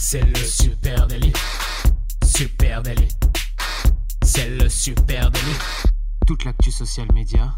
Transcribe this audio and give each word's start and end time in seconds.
C'est 0.00 0.22
le 0.22 0.36
super 0.36 1.08
délit. 1.08 1.32
Super 2.24 2.82
délit. 2.82 3.08
C'est 4.22 4.48
le 4.48 4.68
super 4.68 5.28
délit. 5.28 5.56
Toute 6.24 6.44
l'actu 6.44 6.70
social 6.70 7.08
média 7.12 7.52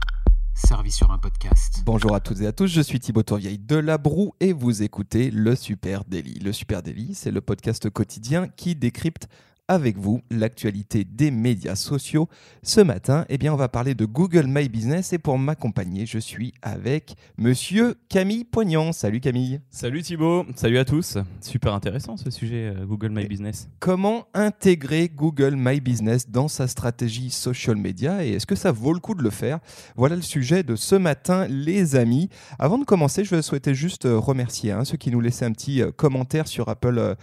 servie 0.54 0.90
sur 0.90 1.10
un 1.10 1.18
podcast. 1.18 1.82
Bonjour 1.84 2.14
à 2.14 2.20
toutes 2.20 2.40
et 2.40 2.46
à 2.46 2.52
tous, 2.52 2.66
je 2.66 2.80
suis 2.80 2.98
Thibaut 2.98 3.22
Tourvieille 3.22 3.58
de 3.58 3.76
La 3.76 3.98
Broue 3.98 4.32
et 4.40 4.54
vous 4.54 4.82
écoutez 4.82 5.30
Le 5.30 5.54
Super 5.54 6.04
Daily. 6.06 6.38
Le 6.38 6.52
Super 6.52 6.82
Daily, 6.82 7.14
c'est 7.14 7.30
le 7.30 7.42
podcast 7.42 7.90
quotidien 7.90 8.48
qui 8.48 8.74
décrypte 8.74 9.28
avec 9.70 9.98
vous 9.98 10.20
l'actualité 10.32 11.04
des 11.04 11.30
médias 11.30 11.76
sociaux. 11.76 12.28
Ce 12.64 12.80
matin, 12.80 13.24
eh 13.28 13.38
bien, 13.38 13.54
on 13.54 13.56
va 13.56 13.68
parler 13.68 13.94
de 13.94 14.04
Google 14.04 14.46
My 14.48 14.68
Business 14.68 15.12
et 15.12 15.18
pour 15.18 15.38
m'accompagner, 15.38 16.06
je 16.06 16.18
suis 16.18 16.52
avec 16.60 17.14
monsieur 17.38 17.94
Camille 18.08 18.42
Poignant. 18.42 18.90
Salut 18.90 19.20
Camille. 19.20 19.60
Salut 19.70 20.02
Thibaut, 20.02 20.44
salut 20.56 20.78
à 20.78 20.84
tous. 20.84 21.18
Super 21.40 21.72
intéressant 21.72 22.16
ce 22.16 22.30
sujet 22.30 22.74
euh, 22.76 22.84
Google 22.84 23.10
My 23.10 23.26
Business. 23.26 23.68
Comment 23.78 24.26
intégrer 24.34 25.08
Google 25.08 25.54
My 25.56 25.80
Business 25.80 26.28
dans 26.28 26.48
sa 26.48 26.66
stratégie 26.66 27.30
social 27.30 27.76
media 27.76 28.24
et 28.24 28.32
est-ce 28.32 28.46
que 28.46 28.56
ça 28.56 28.72
vaut 28.72 28.92
le 28.92 28.98
coup 28.98 29.14
de 29.14 29.22
le 29.22 29.30
faire? 29.30 29.60
Voilà 29.94 30.16
le 30.16 30.22
sujet 30.22 30.64
de 30.64 30.74
ce 30.74 30.96
matin, 30.96 31.46
les 31.46 31.94
amis. 31.94 32.28
Avant 32.58 32.76
de 32.76 32.84
commencer, 32.84 33.24
je 33.24 33.40
souhaitais 33.40 33.76
juste 33.76 34.06
euh, 34.06 34.18
remercier 34.18 34.72
hein, 34.72 34.84
ceux 34.84 34.96
qui 34.96 35.12
nous 35.12 35.20
laissaient 35.20 35.44
un 35.44 35.52
petit 35.52 35.80
euh, 35.80 35.92
commentaire 35.92 36.48
sur 36.48 36.68
Apple 36.68 37.14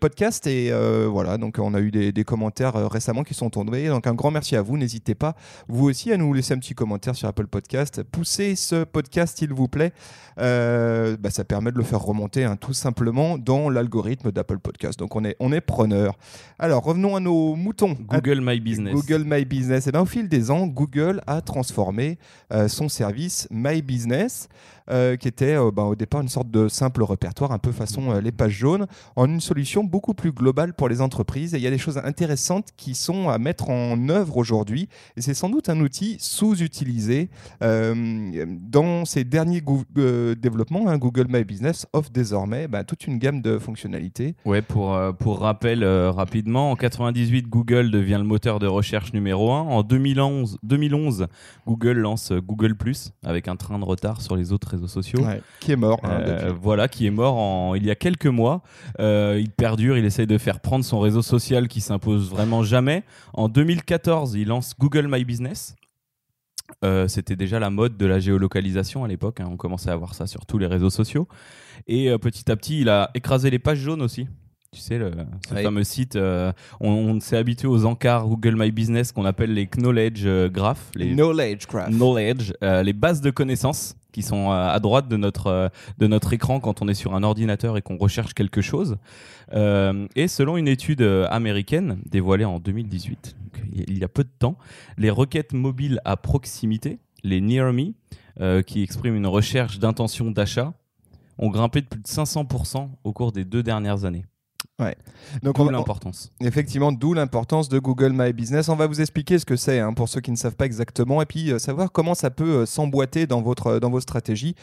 Podcast 0.00 0.48
et 0.48 0.72
voilà, 1.06 1.38
donc 1.38 1.51
on 1.58 1.74
a 1.74 1.80
eu 1.80 1.90
des, 1.90 2.24
commentaires 2.24 2.76
euh, 2.76 2.86
récemment 2.86 3.24
qui 3.24 3.34
sont 3.34 3.50
tombés. 3.50 3.88
Donc 3.88 4.06
un 4.06 4.14
grand 4.14 4.30
merci 4.30 4.56
à 4.56 4.62
vous. 4.62 4.76
N'hésitez 4.76 5.14
pas, 5.14 5.34
vous 5.68 5.88
aussi, 5.88 6.12
à 6.12 6.16
nous 6.16 6.32
laisser 6.32 6.54
un 6.54 6.58
petit 6.58 6.74
commentaire 6.74 7.14
sur 7.14 7.28
Apple 7.28 7.46
Podcast. 7.46 8.02
Poussez 8.02 8.56
ce 8.56 8.84
podcast, 8.84 9.38
s'il 9.38 9.52
vous 9.52 9.68
plaît. 9.68 9.92
Euh, 10.38 11.16
bah, 11.18 11.30
ça 11.30 11.44
permet 11.44 11.72
de 11.72 11.76
le 11.76 11.84
faire 11.84 12.00
remonter 12.00 12.44
hein, 12.44 12.56
tout 12.56 12.72
simplement 12.72 13.36
dans 13.38 13.68
l'algorithme 13.68 14.32
d'Apple 14.32 14.58
Podcast. 14.58 14.98
Donc 14.98 15.14
on 15.16 15.24
est, 15.24 15.36
on 15.40 15.52
est 15.52 15.60
preneur. 15.60 16.16
Alors 16.58 16.84
revenons 16.84 17.16
à 17.16 17.20
nos 17.20 17.54
moutons. 17.54 17.96
Google 18.00 18.40
My 18.42 18.60
Business. 18.60 18.94
Google 18.94 19.24
My 19.26 19.44
Business. 19.44 19.86
Et 19.86 19.90
eh 19.90 19.92
bien, 19.92 20.00
au 20.00 20.06
fil 20.06 20.28
des 20.28 20.50
ans, 20.50 20.66
Google 20.66 21.20
a 21.26 21.40
transformé 21.40 22.18
euh, 22.52 22.68
son 22.68 22.88
service 22.88 23.48
My 23.50 23.82
Business. 23.82 24.48
Qui 24.88 25.28
était 25.28 25.56
bah, 25.72 25.84
au 25.84 25.94
départ 25.94 26.20
une 26.20 26.28
sorte 26.28 26.50
de 26.50 26.68
simple 26.68 27.02
répertoire, 27.02 27.52
un 27.52 27.58
peu 27.58 27.72
façon 27.72 28.18
les 28.20 28.32
pages 28.32 28.52
jaunes, 28.52 28.86
en 29.16 29.26
une 29.26 29.40
solution 29.40 29.84
beaucoup 29.84 30.14
plus 30.14 30.32
globale 30.32 30.74
pour 30.74 30.88
les 30.88 31.00
entreprises 31.00 31.54
et 31.54 31.58
il 31.58 31.62
y 31.62 31.66
a 31.66 31.70
des 31.70 31.78
choses 31.78 31.98
intéressantes 31.98 32.68
qui 32.76 32.94
sont 32.94 33.28
à 33.28 33.38
mettre 33.38 33.70
en 33.70 34.08
œuvre 34.08 34.36
aujourd'hui. 34.36 34.88
Et 35.16 35.20
c'est 35.20 35.34
sans 35.34 35.48
doute 35.48 35.68
un 35.68 35.80
outil 35.80 36.16
sous-utilisé 36.20 37.30
euh, 37.62 38.44
dans 38.60 39.04
ces 39.04 39.24
derniers 39.24 39.62
euh, 39.98 40.34
développements. 40.34 40.88
Hein, 40.88 40.98
Google 40.98 41.26
My 41.28 41.44
Business 41.44 41.86
offre 41.92 42.10
désormais 42.10 42.68
bah, 42.68 42.84
toute 42.84 43.06
une 43.06 43.18
gamme 43.18 43.42
de 43.42 43.58
fonctionnalités. 43.58 44.34
Ouais, 44.44 44.62
pour, 44.62 44.94
euh, 44.94 45.12
pour 45.12 45.40
rappel 45.40 45.84
rapidement, 45.84 46.70
en 46.70 46.76
98, 46.76 47.48
Google 47.48 47.90
devient 47.90 48.18
le 48.18 48.24
moteur 48.24 48.58
de 48.58 48.66
recherche 48.66 49.12
numéro 49.12 49.52
1. 49.52 49.60
En 49.60 49.82
2011, 49.82 50.58
2011 50.62 51.26
Google 51.66 51.98
lance 51.98 52.32
Google 52.32 52.74
Plus 52.74 53.12
avec 53.24 53.48
un 53.48 53.56
train 53.56 53.78
de 53.78 53.84
retard 53.84 54.20
sur 54.20 54.36
les 54.36 54.52
autres 54.52 54.71
réseaux 54.72 54.88
sociaux. 54.88 55.20
qui 55.60 55.72
est 55.72 55.76
mort. 55.76 56.00
Hein, 56.02 56.52
voilà, 56.60 56.88
qui 56.88 57.06
est 57.06 57.10
mort 57.10 57.36
en, 57.36 57.74
il 57.74 57.84
y 57.86 57.90
a 57.90 57.94
quelques 57.94 58.26
mois. 58.26 58.62
il 58.98 59.50
perdure, 59.56 59.96
il 59.96 60.04
essaye 60.04 60.26
de 60.26 60.38
faire 60.38 60.60
prendre 60.60 60.84
son 60.84 61.00
réseau 61.00 61.22
social 61.22 61.68
qui 61.68 61.80
s'impose 61.80 62.30
vraiment 62.30 62.62
jamais. 62.62 63.04
En 63.32 63.48
2014, 63.48 64.34
il 64.34 64.48
lance 64.48 64.74
Google 64.78 65.06
My 65.08 65.24
Business. 65.24 65.76
Euh, 66.84 67.08
c'était 67.08 67.36
déjà 67.36 67.58
la 67.58 67.70
mode 67.70 67.96
de 67.96 68.06
la 68.06 68.18
géolocalisation 68.18 69.04
à 69.04 69.08
l'époque. 69.08 69.40
Hein. 69.40 69.48
On 69.50 69.56
commençait 69.56 69.90
à 69.90 69.96
voir 69.96 70.14
ça 70.14 70.26
sur 70.26 70.46
tous 70.46 70.58
les 70.58 70.66
réseaux 70.66 70.90
sociaux. 70.90 71.28
Et 71.86 72.10
euh, 72.10 72.18
petit 72.18 72.50
à 72.50 72.56
petit, 72.56 72.80
il 72.80 72.88
a 72.88 73.10
écrasé 73.14 73.50
les 73.50 73.58
pages 73.58 73.78
jaunes 73.78 74.02
aussi. 74.02 74.26
Tu 74.72 74.80
sais, 74.80 74.96
le, 74.96 75.12
ce 75.46 75.54
fameux 75.54 75.84
site, 75.84 76.16
euh, 76.16 76.50
on, 76.80 77.20
s'est 77.20 77.36
habitué 77.36 77.68
aux 77.68 77.84
encarts 77.84 78.26
Google 78.26 78.56
My 78.56 78.70
Business 78.70 79.12
qu'on 79.12 79.26
appelle 79.26 79.52
les 79.52 79.66
Knowledge 79.66 80.26
Graph. 80.50 80.90
Les 80.94 81.14
knowledge 81.14 81.66
Graph. 81.66 81.90
Knowledge, 81.90 82.54
les 82.62 82.92
bases 82.94 83.20
de 83.20 83.30
connaissances 83.30 83.96
qui 84.12 84.22
sont 84.22 84.50
à 84.50 84.78
droite 84.78 85.08
de 85.08 85.16
notre, 85.16 85.70
de 85.98 86.06
notre 86.06 86.32
écran 86.32 86.60
quand 86.60 86.82
on 86.82 86.88
est 86.88 86.94
sur 86.94 87.14
un 87.14 87.22
ordinateur 87.22 87.76
et 87.76 87.82
qu'on 87.82 87.96
recherche 87.96 88.34
quelque 88.34 88.60
chose. 88.60 88.98
Euh, 89.52 90.06
et 90.16 90.28
selon 90.28 90.56
une 90.56 90.68
étude 90.68 91.02
euh, 91.02 91.26
américaine 91.30 91.98
dévoilée 92.06 92.44
en 92.44 92.58
2018, 92.58 93.36
il 93.72 93.98
y 93.98 94.04
a 94.04 94.08
peu 94.08 94.24
de 94.24 94.30
temps, 94.38 94.56
les 94.96 95.10
requêtes 95.10 95.52
mobiles 95.52 96.00
à 96.04 96.16
proximité, 96.16 96.98
les 97.22 97.40
Near 97.40 97.72
Me, 97.72 97.92
euh, 98.40 98.62
qui 98.62 98.82
expriment 98.82 99.16
une 99.16 99.26
recherche 99.26 99.78
d'intention 99.78 100.30
d'achat, 100.30 100.72
ont 101.38 101.50
grimpé 101.50 101.80
de 101.82 101.86
plus 101.86 102.00
de 102.00 102.06
500% 102.06 102.88
au 103.04 103.12
cours 103.12 103.32
des 103.32 103.44
deux 103.44 103.62
dernières 103.62 104.04
années. 104.04 104.24
Ouais. 104.80 104.96
Donc 105.42 105.56
d'où 105.56 105.68
l'importance. 105.68 106.32
Effectivement, 106.40 106.92
d'où 106.92 107.14
l'importance 107.14 107.68
de 107.68 107.78
Google 107.78 108.12
My 108.14 108.32
Business. 108.32 108.68
On 108.68 108.76
va 108.76 108.86
vous 108.86 109.00
expliquer 109.00 109.38
ce 109.38 109.44
que 109.44 109.56
c'est 109.56 109.78
hein, 109.78 109.92
pour 109.92 110.08
ceux 110.08 110.20
qui 110.20 110.30
ne 110.30 110.36
savent 110.36 110.56
pas 110.56 110.66
exactement 110.66 111.22
et 111.22 111.26
puis 111.26 111.52
savoir 111.60 111.92
comment 111.92 112.14
ça 112.14 112.30
peut 112.30 112.66
s'emboîter 112.66 113.26
dans 113.26 113.42
votre 113.42 113.78
dans 113.78 113.90
vos 113.90 114.00
stratégies 114.00 114.54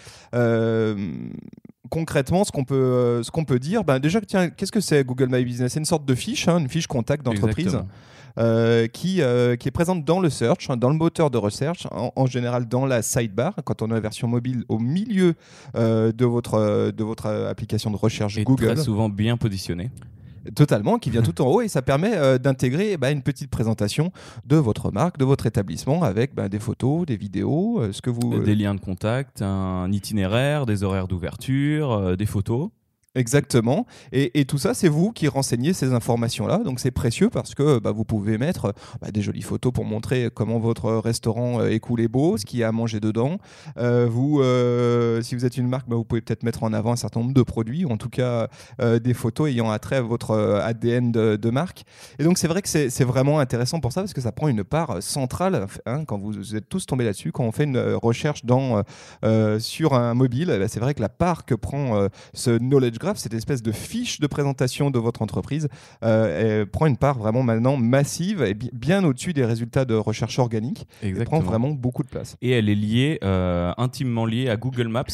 concrètement, 1.90 2.44
ce 2.44 2.52
qu'on 2.52 2.64
peut, 2.64 2.76
euh, 2.76 3.24
ce 3.24 3.32
qu'on 3.32 3.46
peut 3.46 3.60
dire, 3.60 3.84
ben 3.84 4.00
déjà, 4.00 4.22
tiens, 4.22 4.50
qu'est-ce 4.50 4.72
que 4.72 4.80
c'est 4.80 5.04
Google 5.04 5.30
My 5.30 5.44
Business? 5.44 5.74
C'est 5.74 5.80
une 5.80 5.86
sorte 5.86 6.06
de 6.06 6.16
fiche, 6.16 6.48
hein, 6.48 6.60
une 6.60 6.70
fiche 6.70 6.88
contact 6.88 7.26
d'entreprise. 7.26 7.78
Euh, 8.38 8.88
qui, 8.88 9.22
euh, 9.22 9.58
qui 9.58 9.68
est 9.68 9.72
présente 9.72 10.06
dans 10.06 10.22
le 10.22 10.30
search, 10.30 10.70
hein, 10.70 10.78
dans 10.78 10.90
le 10.90 10.96
moteur 10.96 11.30
de 11.30 11.38
recherche, 11.38 11.88
en, 11.92 12.26
général 12.26 12.70
dans 12.70 12.86
la 12.86 13.02
sidebar, 13.02 13.54
quand 13.66 13.82
on 13.82 13.92
a 13.92 13.96
la 13.96 14.00
version 14.00 14.30
mobile 14.30 14.64
au 14.70 14.80
milieu 14.80 15.34
de, 15.76 16.26
votre, 16.26 16.92
de 16.92 17.04
votre 17.04 17.26
application 17.26 17.92
de 17.92 17.98
recherche 17.98 18.38
et 18.38 18.44
Google. 18.44 18.76
Très 18.76 18.84
souvent 18.84 19.10
bien 19.10 19.36
positionné. 19.36 19.90
Totalement, 20.56 20.98
qui 20.98 21.10
vient 21.10 21.22
tout 21.24 21.42
en 21.42 21.48
haut 21.48 21.62
et 21.62 21.68
ça 21.68 21.82
permet 21.82 22.16
euh, 22.16 22.38
d'intégrer 22.38 22.98
bah, 22.98 23.12
une 23.12 23.22
petite 23.22 23.50
présentation 23.50 24.12
de 24.46 24.56
votre 24.56 24.92
marque, 24.92 25.18
de 25.18 25.26
votre 25.26 25.46
établissement 25.46 26.04
avec 26.04 26.34
bah, 26.36 26.50
des 26.50 26.60
photos, 26.60 27.06
des 27.06 27.18
vidéos, 27.18 27.80
euh, 27.80 27.92
ce 27.92 28.02
que 28.02 28.10
vous... 28.10 28.40
Des 28.40 28.56
liens 28.56 28.76
de 28.76 28.80
contact, 28.80 29.42
un 29.42 29.92
itinéraire, 29.92 30.66
des 30.66 30.84
horaires 30.84 31.08
d'ouverture, 31.08 31.92
euh, 31.92 32.16
des 32.16 32.26
photos. 32.26 32.70
Exactement. 33.19 33.85
Et, 34.13 34.46
tout 34.46 34.57
ça, 34.57 34.74
c'est 34.74 34.88
vous 34.88 35.12
qui 35.12 35.28
renseignez 35.28 35.74
ces 35.74 35.91
informations-là. 35.91 36.59
Donc 36.59 36.80
c'est 36.80 36.90
précieux 36.90 37.30
parce 37.30 37.53
que 37.53 37.78
bah, 37.78 37.91
vous 37.91 38.06
pouvez 38.06 38.38
mettre 38.38 38.74
bah, 39.02 39.12
des 39.12 39.22
jolies 39.22 39.41
photos 39.41 39.74
pour 39.74 39.84
montrer 39.84 40.30
comment 40.34 40.57
votre 40.57 40.94
restaurant 40.94 41.59
euh, 41.59 41.69
est 41.69 41.81
cool 41.81 42.00
et 42.00 42.07
beau, 42.07 42.38
ce 42.38 42.46
qu'il 42.46 42.59
y 42.59 42.63
a 42.63 42.69
à 42.69 42.72
manger 42.72 43.02
dedans. 43.02 43.38
Euh, 43.78 44.07
vous, 44.09 44.40
euh, 44.40 45.22
si 45.22 45.35
vous 45.35 45.44
êtes 45.44 45.57
une 45.57 45.68
marque, 45.68 45.90
bah, 45.90 45.97
vous 45.97 46.06
pouvez 46.06 46.22
peut-être 46.22 46.44
mettre 46.44 46.63
en 46.63 46.72
avant 46.72 46.94
un 46.94 46.96
certain 46.96 47.19
nombre 47.19 47.34
de 47.34 47.44
produits, 47.44 47.84
ou 47.84 47.91
en 47.91 47.97
tout 47.97 48.09
cas 48.09 48.47
des 48.80 49.13
photos 49.13 49.50
ayant 49.50 49.69
attrait 49.69 49.97
à 49.97 50.01
votre 50.01 50.38
ADN 50.63 51.12
de, 51.12 51.50
marque. 51.50 51.84
Et 52.19 52.24
donc 52.24 52.38
c'est 52.38 52.47
vrai 52.47 52.62
que 52.62 52.69
c'est 52.69 53.03
vraiment 53.03 53.40
intéressant 53.40 53.81
pour 53.81 53.91
ça 53.91 54.01
parce 54.01 54.13
que 54.13 54.22
ça 54.22 54.31
prend 54.31 54.47
une 54.47 54.63
part 54.63 55.01
centrale 55.01 55.68
hein, 55.86 56.06
quand 56.06 56.19
vous, 56.19 56.56
êtes 56.56 56.69
tous 56.69 56.86
tombés 56.86 57.03
là-dessus. 57.03 57.31
Quand 57.31 57.44
on 57.44 57.51
fait 57.51 57.66
une 57.66 57.80
recherche 58.01 58.44
sur 59.59 59.94
un 59.94 60.13
mobile, 60.13 60.66
c'est 60.69 60.80
vrai 60.80 60.94
que 60.94 61.01
la 61.01 61.09
part 61.09 61.46
que 61.46 61.56
prend 61.56 62.07
ce 62.34 62.57
knowledge 62.57 63.00
graph, 63.00 63.09
cette 63.18 63.34
espèce 63.34 63.62
de 63.62 63.72
fiche 63.72 64.20
de 64.20 64.28
présentation 64.28 64.92
de 64.92 65.00
votre 65.00 65.22
entreprise, 65.22 65.68
euh, 66.03 66.66
prend 66.66 66.86
une 66.86 66.97
part 66.97 67.18
vraiment 67.18 67.44
maintenant 67.44 67.78
massive 67.78 68.44
et 68.44 68.53
bien 68.53 69.03
au-dessus 69.03 69.34
des 69.34 69.46
résultats 69.46 69.86
de 69.86 69.96
recherche 69.96 70.40
organique. 70.40 70.88
Elle 71.02 71.24
prend 71.25 71.40
vraiment 71.40 71.72
beaucoup 71.72 72.03
de 72.03 72.09
place. 72.09 72.38
Et 72.42 72.52
elle 72.52 72.69
est 72.69 72.75
liée, 72.75 73.19
euh, 73.24 73.74
intimement 73.78 74.25
liée 74.25 74.50
à 74.50 74.58
Google 74.58 74.88
Maps. 74.88 75.06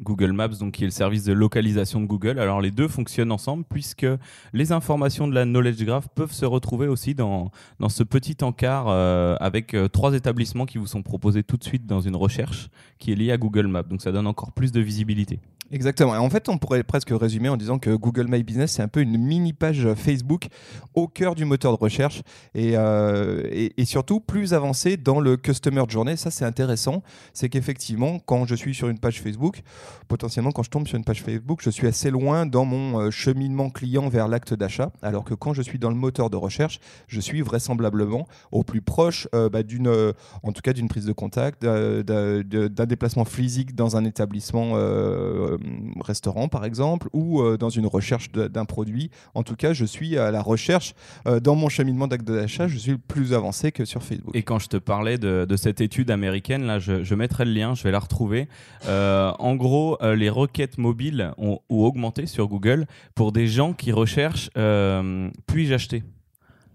Google 0.00 0.32
Maps, 0.32 0.48
donc 0.48 0.72
qui 0.72 0.84
est 0.84 0.86
le 0.86 0.92
service 0.92 1.22
de 1.22 1.32
localisation 1.32 2.00
de 2.00 2.06
Google. 2.06 2.40
Alors 2.40 2.60
les 2.60 2.70
deux 2.70 2.88
fonctionnent 2.88 3.30
ensemble 3.30 3.64
puisque 3.68 4.06
les 4.52 4.72
informations 4.72 5.28
de 5.28 5.34
la 5.34 5.44
Knowledge 5.44 5.84
Graph 5.84 6.08
peuvent 6.14 6.32
se 6.32 6.46
retrouver 6.46 6.88
aussi 6.88 7.14
dans, 7.14 7.52
dans 7.78 7.90
ce 7.90 8.02
petit 8.02 8.36
encart 8.42 8.86
euh, 8.88 9.36
avec 9.38 9.76
trois 9.92 10.14
établissements 10.14 10.66
qui 10.66 10.78
vous 10.78 10.86
sont 10.86 11.02
proposés 11.02 11.42
tout 11.44 11.56
de 11.56 11.64
suite 11.64 11.86
dans 11.86 12.00
une 12.00 12.16
recherche 12.16 12.68
qui 12.98 13.12
est 13.12 13.14
liée 13.14 13.32
à 13.32 13.36
Google 13.36 13.66
Maps. 13.66 13.82
Donc 13.82 14.00
ça 14.02 14.10
donne 14.10 14.26
encore 14.26 14.52
plus 14.52 14.72
de 14.72 14.80
visibilité. 14.80 15.38
Exactement. 15.72 16.14
Et 16.14 16.18
en 16.18 16.28
fait, 16.28 16.50
on 16.50 16.58
pourrait 16.58 16.82
presque 16.82 17.08
résumer 17.10 17.48
en 17.48 17.56
disant 17.56 17.78
que 17.78 17.88
Google 17.94 18.26
My 18.28 18.42
Business, 18.42 18.72
c'est 18.72 18.82
un 18.82 18.88
peu 18.88 19.00
une 19.00 19.16
mini 19.16 19.54
page 19.54 19.88
Facebook 19.94 20.48
au 20.92 21.08
cœur 21.08 21.34
du 21.34 21.46
moteur 21.46 21.72
de 21.72 21.82
recherche 21.82 22.22
et, 22.54 22.72
euh, 22.76 23.42
et, 23.50 23.84
surtout 23.86 24.20
plus 24.20 24.52
avancé 24.52 24.98
dans 24.98 25.18
le 25.18 25.38
Customer 25.38 25.82
Journey. 25.88 26.18
Ça, 26.18 26.30
c'est 26.30 26.44
intéressant. 26.44 27.02
C'est 27.32 27.48
qu'effectivement, 27.48 28.18
quand 28.18 28.46
je 28.46 28.54
suis 28.54 28.74
sur 28.74 28.90
une 28.90 28.98
page 28.98 29.22
Facebook, 29.22 29.62
potentiellement, 30.08 30.52
quand 30.52 30.62
je 30.62 30.68
tombe 30.68 30.86
sur 30.86 30.98
une 30.98 31.04
page 31.04 31.22
Facebook, 31.22 31.60
je 31.62 31.70
suis 31.70 31.86
assez 31.86 32.10
loin 32.10 32.44
dans 32.44 32.66
mon 32.66 33.00
euh, 33.00 33.10
cheminement 33.10 33.70
client 33.70 34.10
vers 34.10 34.28
l'acte 34.28 34.52
d'achat. 34.52 34.92
Alors 35.00 35.24
que 35.24 35.32
quand 35.32 35.54
je 35.54 35.62
suis 35.62 35.78
dans 35.78 35.90
le 35.90 35.96
moteur 35.96 36.28
de 36.28 36.36
recherche, 36.36 36.80
je 37.08 37.20
suis 37.20 37.40
vraisemblablement 37.40 38.28
au 38.50 38.62
plus 38.62 38.82
proche 38.82 39.26
euh, 39.34 39.48
bah, 39.48 39.62
d'une, 39.62 39.88
en 40.42 40.52
tout 40.52 40.60
cas, 40.60 40.74
d'une 40.74 40.88
prise 40.88 41.06
de 41.06 41.12
contact, 41.12 41.62
d'un 41.62 42.86
déplacement 42.86 43.24
physique 43.24 43.74
dans 43.74 43.96
un 43.96 44.04
établissement 44.04 44.74
restaurant 46.00 46.48
par 46.48 46.64
exemple 46.64 47.08
ou 47.12 47.42
dans 47.56 47.68
une 47.68 47.86
recherche 47.86 48.30
d'un 48.32 48.64
produit. 48.64 49.10
En 49.34 49.42
tout 49.42 49.56
cas, 49.56 49.72
je 49.72 49.84
suis 49.84 50.18
à 50.18 50.30
la 50.30 50.42
recherche 50.42 50.94
dans 51.24 51.54
mon 51.54 51.68
cheminement 51.68 52.06
d'acte 52.06 52.26
d'achat, 52.26 52.68
je 52.68 52.78
suis 52.78 52.96
plus 52.96 53.34
avancé 53.34 53.72
que 53.72 53.84
sur 53.84 54.02
Facebook. 54.02 54.34
Et 54.34 54.42
quand 54.42 54.58
je 54.58 54.68
te 54.68 54.76
parlais 54.76 55.18
de, 55.18 55.56
cette 55.56 55.80
étude 55.80 56.10
américaine, 56.10 56.64
là, 56.64 56.78
je, 56.78 57.14
mettrai 57.14 57.44
le 57.44 57.52
lien, 57.52 57.74
je 57.74 57.82
vais 57.82 57.90
la 57.90 57.98
retrouver. 57.98 58.48
en 58.86 59.54
gros, 59.56 59.98
les 60.02 60.30
requêtes 60.30 60.78
mobiles 60.78 61.32
ont, 61.38 61.60
ont, 61.68 61.84
augmenté 61.84 62.26
sur 62.26 62.48
Google 62.48 62.86
pour 63.14 63.32
des 63.32 63.46
gens 63.46 63.72
qui 63.72 63.92
recherchent 63.92 64.50
puis-je 65.46 65.74
acheter? 65.74 66.02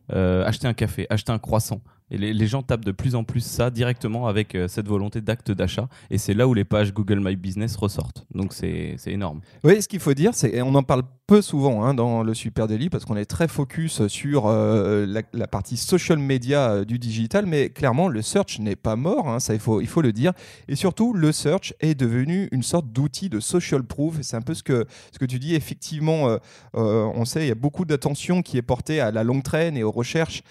Acheter 0.09 0.67
un 0.67 0.73
café, 0.73 1.05
acheter 1.09 1.31
un 1.31 1.39
croissant, 1.39 1.81
et 2.09 2.17
les, 2.17 2.47
gens 2.47 2.63
tapent 2.63 2.85
de 2.85 2.93
plus 2.93 3.15
en 3.15 3.25
plus 3.25 3.41
ça 3.41 3.69
directement 3.69 4.27
avec 4.27 4.55
euh, 4.55 4.69
cette 4.69 4.87
volonté 4.87 5.19
d'acte 5.19 5.51
d'achat. 5.51 5.89
Et 6.09 6.17
c'est 6.17 6.33
là 6.33 6.47
où 6.47 6.53
les 6.53 6.63
pages 6.63 6.93
Google 6.93 7.19
My 7.19 7.35
Business 7.35 7.75
ressortent. 7.75 8.25
Donc 8.33 8.53
c'est 8.53 8.95
énorme. 9.07 9.41
Oui, 9.65 9.81
ce 9.81 9.89
qu'il 9.89 9.99
faut 9.99 10.13
dire, 10.13 10.33
c'est, 10.33 10.61
on 10.61 10.73
en 10.75 10.83
parle 10.83 11.03
peu 11.27 11.41
souvent 11.41 11.83
hein, 11.83 11.93
dans 11.93 12.23
le 12.23 12.33
Super 12.33 12.67
Daily 12.67 12.89
parce 12.89 13.03
qu'on 13.03 13.17
est 13.17 13.25
très 13.25 13.49
focus 13.49 14.07
sur 14.07 14.45
euh, 14.45 15.21
la, 15.33 15.47
partie 15.47 15.75
social 15.75 16.17
media 16.17 16.71
euh, 16.71 16.85
du 16.85 16.99
digital, 16.99 17.45
mais 17.45 17.69
clairement 17.69 18.07
le 18.07 18.21
search 18.21 18.59
n'est 18.59 18.77
pas 18.77 18.95
mort, 18.95 19.27
hein, 19.27 19.41
ça 19.41 19.53
il 19.53 19.59
faut, 19.59 19.81
il 19.81 19.87
faut 19.87 20.01
le 20.01 20.13
dire. 20.13 20.31
Et 20.69 20.77
surtout, 20.77 21.11
le 21.11 21.33
search 21.33 21.73
est 21.81 21.95
devenu 21.95 22.47
une 22.53 22.63
sorte 22.63 22.87
d'outil 22.93 23.27
de 23.27 23.41
social 23.41 23.83
proof. 23.83 24.15
C'est 24.21 24.37
un 24.37 24.41
peu 24.41 24.53
ce 24.53 24.63
que, 24.63 24.85
ce 25.11 25.19
que 25.19 25.25
tu 25.25 25.39
dis. 25.39 25.55
Effectivement, 25.55 26.37
on 26.73 27.25
sait, 27.25 27.43
il 27.43 27.47
y 27.47 27.51
a 27.51 27.55
beaucoup 27.55 27.83
d'attention 27.83 28.41
qui 28.41 28.57
est 28.57 28.61
portée 28.61 29.01
à 29.01 29.11
la 29.11 29.23
longue 29.23 29.43
traîne 29.43 29.75
et 29.75 29.83
aux 29.83 29.91
recherches 29.91 30.43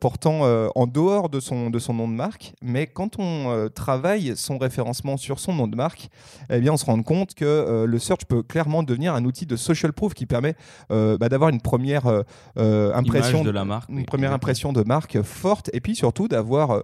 portant 0.00 0.42
en 0.74 0.86
dehors 0.98 1.28
de 1.28 1.38
son, 1.38 1.70
de 1.70 1.78
son 1.78 1.94
nom 1.94 2.08
de 2.08 2.14
marque, 2.14 2.54
mais 2.60 2.88
quand 2.88 3.20
on 3.20 3.50
euh, 3.50 3.68
travaille 3.68 4.36
son 4.36 4.58
référencement 4.58 5.16
sur 5.16 5.38
son 5.38 5.54
nom 5.54 5.68
de 5.68 5.76
marque, 5.76 6.08
eh 6.50 6.58
bien, 6.58 6.72
on 6.72 6.76
se 6.76 6.84
rend 6.84 7.00
compte 7.02 7.34
que 7.34 7.44
euh, 7.44 7.86
le 7.86 7.98
search 8.00 8.24
peut 8.24 8.42
clairement 8.42 8.82
devenir 8.82 9.14
un 9.14 9.24
outil 9.24 9.46
de 9.46 9.54
social 9.54 9.92
proof 9.92 10.14
qui 10.14 10.26
permet 10.26 10.56
euh, 10.90 11.16
bah, 11.16 11.28
d'avoir 11.28 11.50
une 11.50 11.60
première 11.60 12.06
impression 12.56 13.44
de 13.44 13.50
la 13.50 13.64
marque, 13.64 13.88
une 13.90 14.04
première 14.04 14.32
impression 14.32 14.72
de 14.72 14.82
marque 14.82 15.22
forte, 15.22 15.70
et 15.72 15.80
puis 15.80 15.94
surtout 15.94 16.26
d'avoir 16.26 16.82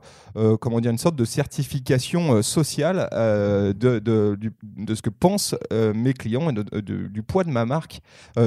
comment 0.60 0.80
dire 0.80 0.90
une 0.90 0.98
sorte 0.98 1.16
de 1.16 1.24
certification 1.24 2.42
sociale 2.42 3.08
de, 3.12 3.98
de, 3.98 4.38
de, 4.38 4.94
ce 4.94 5.02
que 5.02 5.10
pensent 5.10 5.54
mes 5.72 6.12
clients 6.12 6.50
et 6.50 6.82
du 6.82 7.22
poids 7.22 7.44
de 7.44 7.50
ma 7.50 7.64
marque 7.64 8.00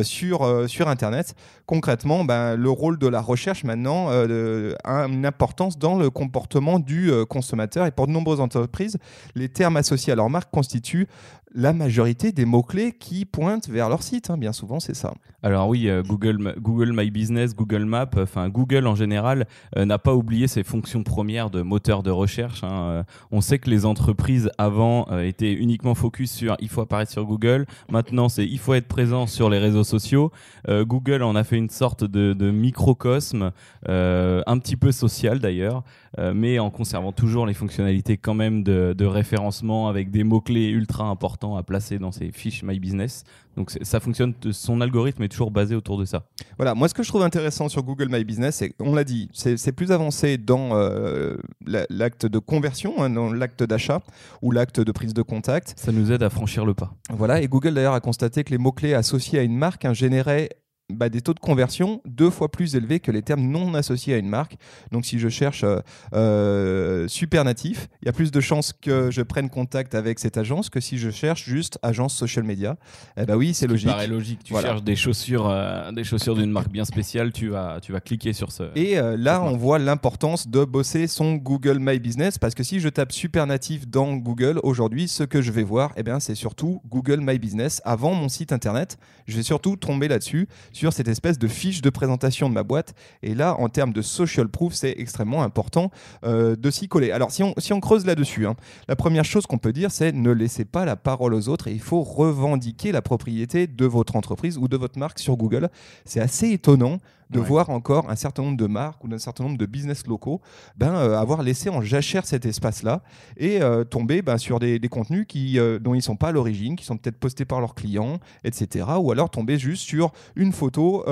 sur, 0.03 0.69
sur 0.69 0.87
Internet. 0.87 1.35
Concrètement, 1.65 2.23
ben, 2.23 2.55
le 2.55 2.69
rôle 2.69 2.97
de 2.99 3.07
la 3.07 3.21
recherche 3.21 3.63
maintenant 3.63 4.09
a 4.09 5.05
une 5.07 5.25
importance 5.25 5.56
dans 5.77 5.97
le 5.97 6.09
comportement 6.09 6.79
du 6.79 7.11
euh, 7.11 7.25
consommateur. 7.25 7.85
Et 7.85 7.91
pour 7.91 8.07
de 8.07 8.11
nombreuses 8.11 8.39
entreprises, 8.39 8.97
les 9.35 9.49
termes 9.49 9.77
associés 9.77 10.13
à 10.13 10.15
leur 10.15 10.29
marque 10.29 10.51
constituent 10.51 11.07
la 11.53 11.73
majorité 11.73 12.31
des 12.31 12.45
mots-clés 12.45 12.93
qui 12.93 13.25
pointent 13.25 13.69
vers 13.69 13.89
leur 13.89 14.03
site. 14.03 14.29
Hein. 14.29 14.37
Bien 14.37 14.53
souvent, 14.53 14.79
c'est 14.79 14.95
ça. 14.95 15.13
Alors 15.43 15.69
oui, 15.69 15.89
euh, 15.89 16.03
Google, 16.03 16.55
Google 16.59 16.93
My 16.93 17.09
Business, 17.09 17.55
Google 17.55 17.85
Maps, 17.85 18.09
enfin 18.17 18.49
Google 18.49 18.87
en 18.87 18.95
général 18.95 19.47
euh, 19.77 19.85
n'a 19.85 19.97
pas 19.97 20.13
oublié 20.13 20.47
ses 20.47 20.63
fonctions 20.63 21.03
premières 21.03 21.49
de 21.49 21.61
moteur 21.61 22.03
de 22.03 22.11
recherche. 22.11 22.63
Hein. 22.63 23.03
on 23.31 23.41
sait 23.41 23.59
que 23.59 23.69
les 23.69 23.85
entreprises 23.85 24.49
avant 24.57 25.05
étaient 25.19 25.53
uniquement 25.53 25.95
focus 25.95 26.31
sur 26.31 26.55
il 26.59 26.69
faut 26.69 26.81
apparaître 26.81 27.11
sur 27.11 27.25
Google. 27.25 27.65
Maintenant, 27.89 28.29
c'est 28.29 28.45
il 28.45 28.59
faut 28.59 28.73
être 28.73 28.87
présent 28.87 29.27
sur 29.27 29.49
les 29.49 29.59
réseaux 29.59 29.83
sociaux. 29.83 30.31
Google 30.67 31.23
en 31.23 31.35
a 31.35 31.43
fait 31.43 31.57
une 31.57 31.69
sorte 31.69 32.03
de, 32.03 32.51
microcosme, 32.51 33.51
un 33.87 34.57
petit 34.59 34.75
peu 34.75 34.91
social 34.91 35.39
d'ailleurs, 35.39 35.83
euh, 36.06 36.06
mais 36.17 36.59
en 36.59 36.69
conservant 36.69 37.11
toujours 37.11 37.45
les 37.45 37.53
fonctionnalités 37.53 38.17
quand 38.17 38.33
même 38.33 38.63
de, 38.63 39.05
référencement 39.05 39.87
avec 39.87 40.11
des 40.11 40.23
mots-clés 40.23 40.69
ultra 40.69 41.05
importants 41.05 41.55
à 41.57 41.63
placer 41.63 41.99
dans 41.99 42.11
ses 42.11 42.31
fiches 42.31 42.63
My 42.63 42.79
Business. 42.79 43.23
Donc 43.55 43.71
ça 43.81 43.99
fonctionne, 43.99 44.35
son 44.51 44.81
algorithme 44.81 45.23
est 45.23 45.29
toujours 45.29 45.49
basé 45.49 45.75
autour 45.75 45.97
de 45.97 46.05
ça. 46.05 46.27
Voilà, 46.57 46.75
moi 46.75 46.87
ce 46.87 46.93
que 46.93 47.01
je 47.01 47.09
trouve 47.09 47.23
intéressant 47.23 47.69
sur 47.69 47.81
Google 47.81 48.07
My 48.09 48.23
Business, 48.23 48.57
c'est 48.57 48.73
on 48.79 48.93
l'a 48.93 49.03
dit, 49.03 49.29
c'est 49.33 49.71
plus 49.71 49.91
avancé 49.91 50.37
dans 50.37 50.69
euh, 50.73 51.37
l'acte 51.65 52.25
de 52.25 52.39
conversion, 52.39 53.01
hein, 53.01 53.09
dans 53.09 53.33
l'acte 53.33 53.63
d'achat 53.63 54.01
ou 54.41 54.51
l'acte 54.51 54.79
de 54.79 54.91
prise 54.91 55.13
de 55.13 55.23
contact. 55.23 55.73
Ça 55.77 55.91
nous 55.91 56.11
aide 56.11 56.21
à 56.21 56.29
franchir 56.29 56.65
le 56.65 56.73
pas. 56.73 56.93
Voilà, 57.09 57.41
et 57.41 57.47
Google 57.47 57.73
d'ailleurs 57.73 57.93
a 57.93 57.99
constaté 57.99 58.43
que 58.43 58.51
les 58.51 58.59
mots-clés 58.59 58.93
associés 58.93 59.39
à 59.39 59.43
une 59.43 59.57
marque 59.57 59.85
hein, 59.85 59.93
généraient 59.93 60.49
bah, 60.93 61.09
des 61.09 61.19
taux 61.19 61.33
de 61.33 61.39
conversion 61.39 62.01
deux 62.05 62.29
fois 62.29 62.49
plus 62.49 62.75
élevés 62.75 63.01
que 63.01 63.11
les 63.11 63.21
termes 63.21 63.41
non 63.41 63.73
associés 63.73 64.13
à 64.13 64.17
une 64.17 64.29
marque. 64.29 64.55
Donc 64.91 65.05
si 65.05 65.19
je 65.19 65.27
cherche 65.27 65.65
euh, 65.65 65.79
euh, 66.13 67.07
super 67.09 67.43
natif, 67.43 67.89
il 68.01 68.05
y 68.05 68.09
a 68.09 68.13
plus 68.13 68.31
de 68.31 68.39
chances 68.39 68.71
que 68.71 69.11
je 69.11 69.21
prenne 69.21 69.49
contact 69.49 69.95
avec 69.95 70.17
cette 70.17 70.37
agence 70.37 70.69
que 70.69 70.79
si 70.79 70.97
je 70.97 71.09
cherche 71.09 71.43
juste 71.43 71.77
agence 71.81 72.15
social 72.15 72.45
media. 72.45 72.77
Eh 73.17 73.25
bah 73.25 73.35
oui, 73.35 73.53
c'est 73.53 73.67
logique. 73.67 73.89
paraît 73.89 74.07
logique. 74.07 74.45
Tu 74.45 74.53
cherches 74.53 74.81
des 74.81 74.95
chaussures, 74.95 75.49
euh, 75.49 75.91
des 75.91 76.05
chaussures 76.05 76.35
d'une 76.35 76.51
marque 76.51 76.71
bien 76.71 76.85
spéciale, 76.85 77.33
tu 77.33 77.49
vas, 77.49 77.79
tu 77.81 77.91
vas 77.91 77.99
cliquer 77.99 78.31
sur 78.31 78.53
ce. 78.53 78.63
Et 78.75 78.95
là, 79.17 79.41
on 79.43 79.57
voit 79.57 79.79
l'importance 79.79 80.47
de 80.47 80.63
bosser 80.63 81.07
son 81.07 81.35
Google 81.35 81.79
My 81.79 81.99
Business 81.99 82.37
parce 82.37 82.55
que 82.55 82.63
si 82.63 82.79
je 82.79 82.87
tape 82.87 83.11
super 83.11 83.45
natif 83.45 83.87
dans 83.87 84.15
Google 84.15 84.61
aujourd'hui, 84.63 85.09
ce 85.09 85.23
que 85.23 85.41
je 85.41 85.51
vais 85.51 85.63
voir, 85.63 85.91
eh 85.97 86.03
bien, 86.03 86.21
c'est 86.21 86.35
surtout 86.35 86.81
Google 86.89 87.19
My 87.21 87.37
Business 87.39 87.81
avant 87.83 88.13
mon 88.13 88.29
site 88.29 88.53
internet. 88.53 88.97
Je 89.27 89.35
vais 89.35 89.43
surtout 89.43 89.75
tomber 89.75 90.07
là-dessus 90.07 90.47
sur 90.77 90.93
cette 90.93 91.07
espèce 91.07 91.39
de 91.39 91.47
fiche 91.47 91.81
de 91.81 91.89
présentation 91.89 92.49
de 92.49 92.53
ma 92.53 92.63
boîte. 92.63 92.93
Et 93.23 93.33
là, 93.33 93.55
en 93.59 93.67
termes 93.67 93.93
de 93.93 94.03
social 94.03 94.47
proof, 94.47 94.73
c'est 94.73 94.93
extrêmement 94.97 95.41
important 95.41 95.89
euh, 96.23 96.55
de 96.55 96.69
s'y 96.69 96.87
coller. 96.87 97.11
Alors, 97.11 97.31
si 97.31 97.43
on, 97.43 97.79
creuse 97.79 98.05
là-dessus, 98.05 98.45
hein, 98.45 98.55
la 98.87 98.95
première 98.95 99.25
chose 99.25 99.47
qu'on 99.47 99.57
peut 99.57 99.73
dire, 99.73 99.91
c'est 99.91 100.11
ne 100.11 100.31
laissez 100.31 100.65
pas 100.65 100.85
la 100.85 100.95
parole 100.95 101.33
aux 101.33 101.49
autres 101.49 101.67
et 101.67 101.71
il 101.71 101.79
faut 101.79 102.03
revendiquer 102.03 102.91
la 102.91 103.01
propriété 103.01 103.65
de 103.65 103.85
votre 103.85 104.15
entreprise 104.15 104.57
ou 104.57 104.67
de 104.67 104.77
votre 104.77 104.99
marque 104.99 105.19
sur 105.19 105.35
Google. 105.35 105.69
C'est 106.05 106.19
assez 106.19 106.51
étonnant 106.51 106.99
de 107.29 107.39
voir 107.39 107.69
encore 107.69 108.09
un 108.09 108.15
certain 108.15 108.43
nombre 108.43 108.57
de 108.57 108.67
marques 108.67 109.03
ou 109.03 109.07
d'un 109.07 109.17
certain 109.17 109.43
nombre 109.43 109.57
de 109.57 109.65
business 109.65 110.07
locaux 110.07 110.41
ben, 110.77 110.95
euh, 110.95 111.17
avoir 111.17 111.43
laissé 111.43 111.69
en 111.69 111.81
jachère 111.81 112.25
cet 112.25 112.45
espace-là 112.45 113.01
et 113.37 113.61
euh, 113.61 113.83
tomber 113.83 114.21
ben, 114.21 114.37
sur 114.37 114.59
des, 114.59 114.79
contenus 114.89 115.25
qui, 115.27 115.59
euh, 115.59 115.79
dont 115.79 115.93
ils 115.93 115.97
ne 115.97 116.03
sont 116.03 116.15
pas 116.15 116.29
à 116.29 116.31
l'origine, 116.31 116.75
qui 116.75 116.85
sont 116.85 116.97
peut-être 116.97 117.17
postés 117.17 117.45
par 117.45 117.59
leurs 117.59 117.75
clients, 117.75 118.19
etc. 118.43 118.85
Ou 118.99 119.11
alors 119.11 119.29
tomber 119.29 119.57
juste 119.57 119.83
sur 119.83 120.11
une 120.35 120.51
photo 120.51 121.03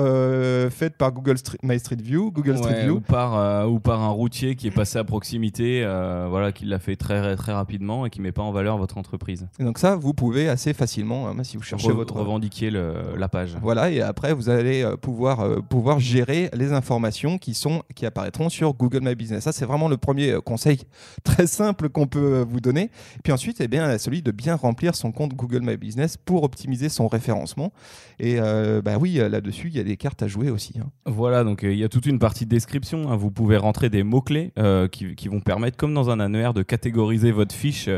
faite 0.70 0.96
par 0.96 1.12
Google 1.12 1.38
Street, 1.38 1.58
My 1.62 1.78
Street 1.78 1.96
View, 2.02 2.30
Google 2.30 2.58
Street 2.58 2.84
View. 2.84 2.96
Ou 2.96 3.00
par, 3.00 3.70
ou 3.70 3.78
par 3.80 4.02
un 4.02 4.08
routier 4.08 4.56
qui 4.56 4.68
est 4.68 4.70
passé 4.70 4.98
à 4.98 5.04
proximité, 5.04 5.82
voilà, 6.28 6.52
qui 6.52 6.64
l'a 6.64 6.78
fait 6.78 6.96
très, 6.96 7.36
très 7.36 7.52
rapidement 7.52 8.06
et 8.06 8.10
qui 8.10 8.20
ne 8.20 8.24
met 8.24 8.32
pas 8.32 8.42
en 8.42 8.52
valeur 8.52 8.78
votre 8.78 8.98
entreprise. 8.98 9.46
Et 9.58 9.64
donc 9.64 9.78
ça, 9.78 9.96
vous 9.96 10.14
pouvez 10.14 10.48
assez 10.48 10.72
facilement, 10.72 11.28
hein, 11.28 11.44
si 11.44 11.56
vous 11.56 11.62
cherchez 11.62 11.92
votre... 11.92 12.16
Revendiquer 12.16 12.70
le, 12.70 13.16
la 13.18 13.28
page. 13.28 13.56
Voilà, 13.60 13.90
et 13.90 14.00
après, 14.00 14.32
vous 14.32 14.48
allez 14.48 14.88
pouvoir, 15.02 15.62
pouvoir 15.68 16.00
gérer 16.06 16.48
les 16.54 16.72
informations 16.72 17.38
qui, 17.38 17.52
sont, 17.52 17.82
qui 17.94 18.06
apparaîtront 18.06 18.48
sur 18.48 18.72
Google 18.72 19.00
My 19.02 19.14
Business. 19.14 19.44
Ça, 19.44 19.52
c'est 19.52 19.66
vraiment 19.66 19.88
le 19.88 19.96
premier 19.96 20.30
euh, 20.30 20.40
conseil 20.40 20.80
très 21.24 21.46
simple 21.46 21.88
qu'on 21.88 22.06
peut 22.06 22.36
euh, 22.36 22.44
vous 22.48 22.60
donner. 22.60 22.90
Puis 23.22 23.32
ensuite, 23.32 23.60
eh 23.60 23.68
bien, 23.68 23.98
celui 23.98 24.22
de 24.22 24.30
bien 24.30 24.54
remplir 24.54 24.94
son 24.94 25.12
compte 25.12 25.34
Google 25.34 25.60
My 25.62 25.76
Business 25.76 26.16
pour 26.16 26.44
optimiser 26.44 26.88
son 26.88 27.08
référencement. 27.08 27.72
Et 28.18 28.36
euh, 28.38 28.80
bah 28.80 28.96
oui, 28.98 29.14
là-dessus, 29.14 29.68
il 29.68 29.76
y 29.76 29.80
a 29.80 29.84
des 29.84 29.96
cartes 29.96 30.22
à 30.22 30.28
jouer 30.28 30.50
aussi. 30.50 30.74
Hein. 30.80 30.86
Voilà, 31.04 31.44
donc 31.44 31.60
il 31.62 31.76
y 31.76 31.84
a 31.84 31.88
toute 31.88 32.06
une 32.06 32.18
partie 32.18 32.44
de 32.44 32.50
description. 32.50 33.10
Hein. 33.10 33.16
Vous 33.16 33.30
pouvez 33.30 33.56
rentrer 33.56 33.90
des 33.90 34.02
mots-clés 34.02 34.52
qui, 34.92 35.28
vont 35.28 35.40
permettre, 35.40 35.76
comme 35.76 35.92
dans 35.92 36.10
un 36.10 36.20
annuaire, 36.20 36.54
de 36.54 36.62
catégoriser 36.62 37.32
votre 37.32 37.54
fiche 37.54 37.88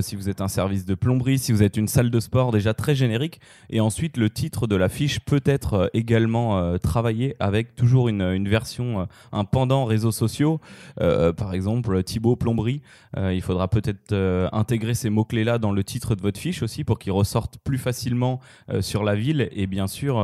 si 0.00 0.16
vous 0.16 0.28
êtes 0.28 0.40
un 0.40 0.48
service 0.48 0.84
de 0.84 0.94
plomberie, 0.94 1.38
si 1.38 1.52
vous 1.52 1.62
êtes 1.62 1.76
une 1.76 1.88
salle 1.88 2.10
de 2.10 2.20
sport 2.20 2.52
déjà 2.52 2.74
très 2.74 2.94
générique. 2.94 3.40
Et 3.70 3.80
ensuite, 3.80 4.16
le 4.16 4.28
titre 4.30 4.66
de 4.66 4.76
la 4.76 4.88
fiche 4.88 5.20
peut 5.20 5.42
être 5.44 5.90
également 5.94 6.78
travaillé 6.78 7.29
avec 7.38 7.74
toujours 7.74 8.08
une, 8.08 8.48
version, 8.48 9.00
euh, 9.00 9.04
un 9.32 9.44
pendant 9.44 9.84
réseaux 9.84 10.12
sociaux. 10.12 10.60
Euh, 11.00 11.32
par 11.32 11.54
exemple, 11.54 12.02
Thibaut 12.02 12.36
Plomberie. 12.36 12.82
Euh, 13.16 13.32
il 13.34 13.42
faudra 13.42 13.68
peut-être 13.68 14.14
intégrer 14.52 14.94
ces 14.94 15.10
mots-clés-là 15.10 15.58
dans 15.58 15.72
le 15.72 15.84
titre 15.84 16.14
de 16.14 16.22
votre 16.22 16.38
fiche 16.38 16.62
aussi 16.62 16.84
pour 16.84 16.98
qu'ils 16.98 17.12
ressortent 17.12 17.58
plus 17.58 17.78
facilement 17.78 18.40
sur 18.80 19.04
la 19.04 19.14
ville. 19.14 19.48
Et 19.52 19.66
bien 19.66 19.86
sûr, 19.86 20.20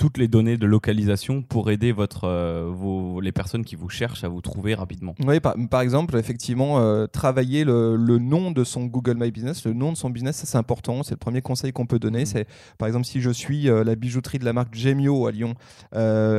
toutes 0.00 0.16
les 0.16 0.28
données 0.28 0.56
de 0.56 0.64
localisation 0.64 1.42
pour 1.42 1.70
aider 1.70 1.92
votre, 1.92 2.24
euh, 2.24 3.20
les 3.20 3.32
personnes 3.32 3.66
qui 3.66 3.76
vous 3.76 3.90
cherchent 3.90 4.24
à 4.24 4.28
vous 4.28 4.40
trouver 4.40 4.74
rapidement. 4.74 5.14
Oui, 5.26 5.40
par, 5.40 5.80
exemple, 5.82 6.16
effectivement, 6.16 6.80
euh, 6.80 7.06
travailler 7.06 7.64
le, 7.64 7.98
nom 8.18 8.50
de 8.50 8.64
son 8.64 8.86
Google 8.86 9.18
My 9.18 9.30
Business, 9.30 9.66
le 9.66 9.74
nom 9.74 9.92
de 9.92 9.98
son 9.98 10.08
business, 10.08 10.36
ça 10.36 10.46
c'est 10.46 10.56
important. 10.56 11.02
C'est 11.02 11.12
le 11.12 11.18
premier 11.18 11.42
conseil 11.42 11.72
qu'on 11.72 11.84
peut 11.84 11.98
donner. 11.98 12.22
Mmh. 12.22 12.26
C'est 12.26 12.46
par 12.78 12.88
exemple 12.88 13.04
si 13.04 13.20
je 13.20 13.30
suis 13.30 13.68
euh, 13.68 13.84
la 13.84 13.94
bijouterie 13.94 14.38
de 14.38 14.46
la 14.46 14.54
marque 14.54 14.74
Gemio 14.74 15.26
à 15.26 15.32
Lyon, 15.32 15.54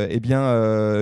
eh 0.09 0.19
bien, 0.19 0.41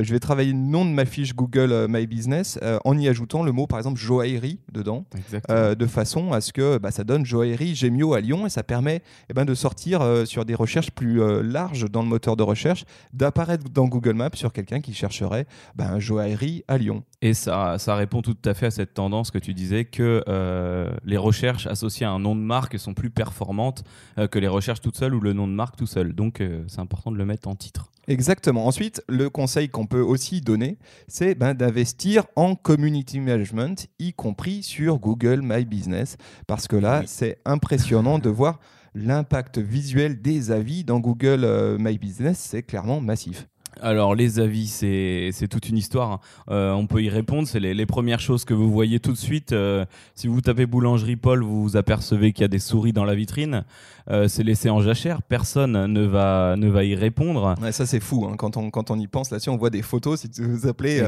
je 0.03 0.11
vais 0.11 0.19
travailler 0.19 0.51
le 0.51 0.57
nom 0.57 0.85
de 0.85 0.91
ma 0.91 1.05
fiche 1.05 1.35
Google 1.35 1.87
My 1.89 2.07
Business 2.07 2.59
en 2.85 2.97
y 2.97 3.07
ajoutant 3.07 3.43
le 3.43 3.51
mot, 3.51 3.67
par 3.67 3.79
exemple, 3.79 3.99
joaillerie 3.99 4.59
dedans, 4.71 5.05
de 5.49 5.85
façon 5.85 6.31
à 6.31 6.41
ce 6.41 6.53
que 6.53 6.77
bah, 6.77 6.91
ça 6.91 7.03
donne 7.03 7.25
joaillerie 7.25 7.75
Gemio 7.75 8.13
à 8.13 8.21
Lyon 8.21 8.45
et 8.45 8.49
ça 8.49 8.63
permet 8.63 9.01
eh 9.29 9.33
ben, 9.33 9.45
de 9.45 9.53
sortir 9.53 10.01
sur 10.25 10.45
des 10.45 10.55
recherches 10.55 10.91
plus 10.91 11.19
larges 11.43 11.89
dans 11.89 12.01
le 12.01 12.07
moteur 12.07 12.35
de 12.35 12.43
recherche 12.43 12.85
d'apparaître 13.13 13.65
dans 13.69 13.85
Google 13.85 14.13
Maps 14.13 14.29
sur 14.33 14.53
quelqu'un 14.53 14.81
qui 14.81 14.93
chercherait 14.93 15.45
ben, 15.75 15.99
joaillerie 15.99 16.63
à 16.67 16.77
Lyon. 16.77 17.03
Et 17.21 17.33
ça, 17.33 17.77
ça 17.79 17.95
répond 17.95 18.21
tout 18.21 18.37
à 18.45 18.53
fait 18.53 18.67
à 18.67 18.71
cette 18.71 18.93
tendance 18.93 19.29
que 19.29 19.39
tu 19.39 19.53
disais 19.53 19.83
que 19.83 20.23
euh, 20.29 20.89
les 21.03 21.17
recherches 21.17 21.67
associées 21.67 22.05
à 22.05 22.11
un 22.11 22.19
nom 22.19 22.33
de 22.33 22.39
marque 22.39 22.79
sont 22.79 22.93
plus 22.93 23.09
performantes 23.09 23.83
euh, 24.17 24.27
que 24.27 24.39
les 24.39 24.47
recherches 24.47 24.79
toutes 24.79 24.95
seules 24.95 25.13
ou 25.13 25.19
le 25.19 25.33
nom 25.33 25.45
de 25.45 25.51
marque 25.51 25.75
tout 25.75 25.85
seul. 25.85 26.13
Donc 26.13 26.39
euh, 26.39 26.63
c'est 26.67 26.79
important 26.79 27.11
de 27.11 27.17
le 27.17 27.25
mettre 27.25 27.49
en 27.49 27.55
titre. 27.55 27.91
Exactement. 28.07 28.65
Ensuite, 28.65 29.03
le 29.09 29.29
conseil 29.29 29.67
qu'on 29.67 29.85
peut 29.85 30.01
aussi 30.01 30.39
donner, 30.39 30.77
c'est 31.09 31.35
ben, 31.35 31.53
d'investir 31.53 32.23
en 32.37 32.55
community 32.55 33.19
management, 33.19 33.87
y 33.99 34.13
compris 34.13 34.63
sur 34.63 34.97
Google 34.97 35.41
My 35.43 35.65
Business, 35.65 36.15
parce 36.47 36.67
que 36.67 36.77
là, 36.77 37.03
c'est 37.05 37.39
impressionnant 37.43 38.17
de 38.17 38.29
voir 38.29 38.59
l'impact 38.95 39.59
visuel 39.59 40.21
des 40.21 40.51
avis 40.51 40.83
dans 40.85 40.99
Google 40.99 41.77
My 41.79 41.99
Business, 41.99 42.39
c'est 42.39 42.63
clairement 42.63 42.99
massif. 42.99 43.47
Alors 43.81 44.15
les 44.15 44.39
avis, 44.39 44.67
c'est 44.67 45.47
toute 45.49 45.69
une 45.69 45.77
histoire. 45.77 46.11
Hein. 46.11 46.19
Euh, 46.49 46.71
on 46.71 46.87
peut 46.87 47.01
y 47.01 47.09
répondre. 47.09 47.47
C'est 47.47 47.59
les, 47.59 47.85
premières 47.85 48.19
choses 48.19 48.45
que 48.45 48.53
vous 48.53 48.71
voyez 48.71 48.99
tout 48.99 49.11
de 49.11 49.17
suite. 49.17 49.51
Euh, 49.51 49.85
si 50.15 50.27
vous 50.27 50.41
tapez 50.41 50.65
boulangerie 50.65 51.15
Paul, 51.15 51.43
vous 51.43 51.63
vous 51.63 51.77
apercevez 51.77 52.33
qu'il 52.33 52.43
y 52.43 52.45
a 52.45 52.49
des 52.49 52.59
souris 52.59 52.93
dans 52.93 53.05
la 53.05 53.15
vitrine. 53.15 53.63
Euh, 54.09 54.27
c'est 54.27 54.43
laissé 54.43 54.69
en 54.69 54.81
jachère. 54.81 55.21
Personne 55.21 55.85
ne 55.85 56.05
va, 56.05 56.55
ne 56.57 56.67
va 56.67 56.83
y 56.83 56.95
répondre. 56.95 57.55
ça 57.71 57.85
c'est 57.85 57.99
fou. 57.99 58.27
Hein. 58.29 58.35
Quand, 58.37 58.57
on, 58.57 58.69
quand 58.69 58.91
on 58.91 58.99
y 58.99 59.07
pense, 59.07 59.31
là-dessus, 59.31 59.49
on 59.49 59.57
voit 59.57 59.69
des 59.69 59.81
photos. 59.81 60.25
Si 60.31 60.41
vous 60.41 60.67
appelez 60.67 61.03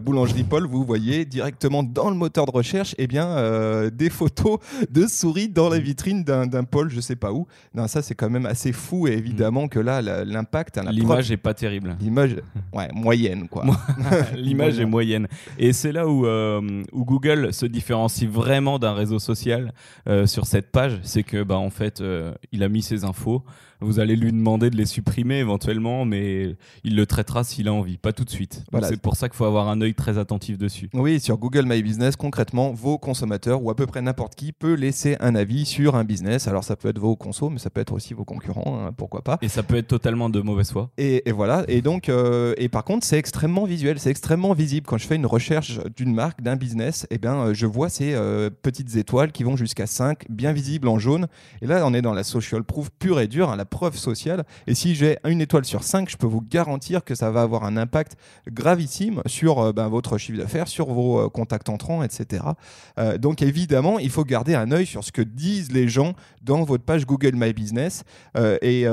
boulangerie 0.00 0.44
Paul, 0.44 0.66
vous 0.66 0.84
voyez 0.84 1.24
directement 1.24 1.82
dans 1.82 2.10
le 2.10 2.16
moteur 2.16 2.46
de 2.46 2.52
recherche 2.52 2.94
eh 2.98 3.06
bien, 3.06 3.88
des 3.90 4.10
photos 4.10 4.58
de 4.90 5.06
souris 5.06 5.48
dans 5.48 5.68
la 5.68 5.78
vitrine 5.78 6.24
d'un 6.24 6.64
Paul, 6.64 6.90
je 6.90 7.00
sais 7.00 7.16
pas 7.16 7.32
où. 7.32 7.46
Non, 7.74 7.86
ça 7.88 8.02
c'est 8.02 8.14
quand 8.14 8.30
même 8.30 8.46
assez 8.46 8.72
fou. 8.72 9.08
Et 9.08 9.12
évidemment 9.12 9.64
mm. 9.64 9.68
que 9.68 9.78
là, 9.80 10.02
l'impact... 10.02 10.80
L'image 10.90 11.30
est 11.30 11.36
pas 11.36 11.54
terrible. 11.54 11.87
L'image, 12.00 12.36
ouais, 12.72 12.88
moyenne, 12.92 13.48
quoi. 13.48 13.64
L'image 14.36 14.78
est 14.78 14.86
moyenne. 14.86 15.28
Et 15.58 15.72
c'est 15.72 15.92
là 15.92 16.08
où, 16.08 16.26
euh, 16.26 16.82
où 16.92 17.04
Google 17.04 17.52
se 17.52 17.66
différencie 17.66 18.28
vraiment 18.28 18.78
d'un 18.78 18.94
réseau 18.94 19.18
social 19.18 19.72
euh, 20.08 20.26
sur 20.26 20.46
cette 20.46 20.70
page. 20.70 20.98
C'est 21.02 21.22
que, 21.22 21.42
bah, 21.42 21.58
en 21.58 21.70
fait, 21.70 22.00
euh, 22.00 22.32
il 22.52 22.62
a 22.62 22.68
mis 22.68 22.82
ses 22.82 23.04
infos 23.04 23.44
vous 23.80 24.00
allez 24.00 24.16
lui 24.16 24.32
demander 24.32 24.70
de 24.70 24.76
les 24.76 24.86
supprimer 24.86 25.38
éventuellement, 25.38 26.04
mais 26.04 26.56
il 26.84 26.96
le 26.96 27.06
traitera 27.06 27.44
s'il 27.44 27.68
a 27.68 27.72
envie, 27.72 27.96
pas 27.96 28.12
tout 28.12 28.24
de 28.24 28.30
suite. 28.30 28.64
C'est 28.82 29.00
pour 29.00 29.16
ça 29.16 29.28
qu'il 29.28 29.36
faut 29.36 29.44
avoir 29.44 29.68
un 29.68 29.80
œil 29.80 29.94
très 29.94 30.18
attentif 30.18 30.58
dessus. 30.58 30.90
Oui, 30.94 31.20
sur 31.20 31.38
Google 31.38 31.64
My 31.66 31.82
Business, 31.82 32.16
concrètement, 32.16 32.72
vos 32.72 32.98
consommateurs 32.98 33.62
ou 33.62 33.70
à 33.70 33.76
peu 33.76 33.86
près 33.86 34.02
n'importe 34.02 34.34
qui 34.34 34.52
peut 34.52 34.74
laisser 34.74 35.16
un 35.20 35.34
avis 35.34 35.64
sur 35.64 35.94
un 35.94 36.04
business. 36.04 36.48
Alors 36.48 36.64
ça 36.64 36.76
peut 36.76 36.88
être 36.88 36.98
vos 36.98 37.14
consos, 37.14 37.50
mais 37.50 37.58
ça 37.58 37.70
peut 37.70 37.80
être 37.80 37.92
aussi 37.92 38.14
vos 38.14 38.24
concurrents, 38.24 38.86
hein, 38.86 38.92
pourquoi 38.96 39.22
pas. 39.22 39.38
Et 39.42 39.48
ça 39.48 39.62
peut 39.62 39.76
être 39.76 39.88
totalement 39.88 40.28
de 40.28 40.40
mauvaise 40.40 40.70
foi. 40.70 40.90
Et, 40.98 41.22
voilà. 41.30 41.64
Et 41.68 41.77
donc, 41.82 42.08
euh, 42.08 42.54
et 42.56 42.68
par 42.68 42.84
contre, 42.84 43.04
c'est 43.04 43.18
extrêmement 43.18 43.64
visuel, 43.64 43.98
c'est 43.98 44.10
extrêmement 44.10 44.54
visible. 44.54 44.86
Quand 44.86 44.96
je 44.96 45.06
fais 45.06 45.16
une 45.16 45.26
recherche 45.26 45.80
d'une 45.96 46.14
marque, 46.14 46.40
d'un 46.40 46.56
business, 46.56 47.04
et 47.04 47.16
eh 47.16 47.18
bien, 47.18 47.34
euh, 47.34 47.54
je 47.54 47.66
vois 47.66 47.88
ces 47.88 48.14
euh, 48.14 48.48
petites 48.50 48.96
étoiles 48.96 49.32
qui 49.32 49.42
vont 49.42 49.56
jusqu'à 49.56 49.86
5, 49.86 50.24
bien 50.30 50.52
visibles 50.52 50.88
en 50.88 50.98
jaune. 50.98 51.26
Et 51.60 51.66
là, 51.66 51.82
on 51.84 51.92
est 51.92 52.00
dans 52.00 52.14
la 52.14 52.24
social 52.24 52.64
proof 52.64 52.88
pure 52.98 53.20
et 53.20 53.28
dure, 53.28 53.50
hein, 53.50 53.56
la 53.56 53.66
preuve 53.66 53.96
sociale. 53.96 54.44
Et 54.66 54.74
si 54.74 54.94
j'ai 54.94 55.18
une 55.24 55.40
étoile 55.40 55.64
sur 55.64 55.84
5, 55.84 56.08
je 56.08 56.16
peux 56.16 56.26
vous 56.26 56.40
garantir 56.40 57.04
que 57.04 57.14
ça 57.14 57.30
va 57.30 57.42
avoir 57.42 57.64
un 57.64 57.76
impact 57.76 58.16
gravissime 58.50 59.22
sur 59.26 59.72
ben, 59.74 59.88
votre 59.88 60.16
chiffre 60.16 60.38
d'affaires, 60.38 60.68
sur 60.68 60.86
vos 60.86 61.28
contacts 61.30 61.68
entrants, 61.68 62.02
etc. 62.02 62.44
Donc 63.18 63.42
évidemment, 63.42 63.98
il 63.98 64.10
faut 64.10 64.24
garder 64.24 64.54
un 64.54 64.70
œil 64.72 64.86
sur 64.86 65.04
ce 65.04 65.12
que 65.12 65.22
disent 65.22 65.72
les 65.72 65.88
gens 65.88 66.14
dans 66.42 66.64
votre 66.64 66.84
page 66.84 67.06
Google 67.06 67.34
My 67.34 67.52
Business 67.52 68.04
et, 68.62 68.86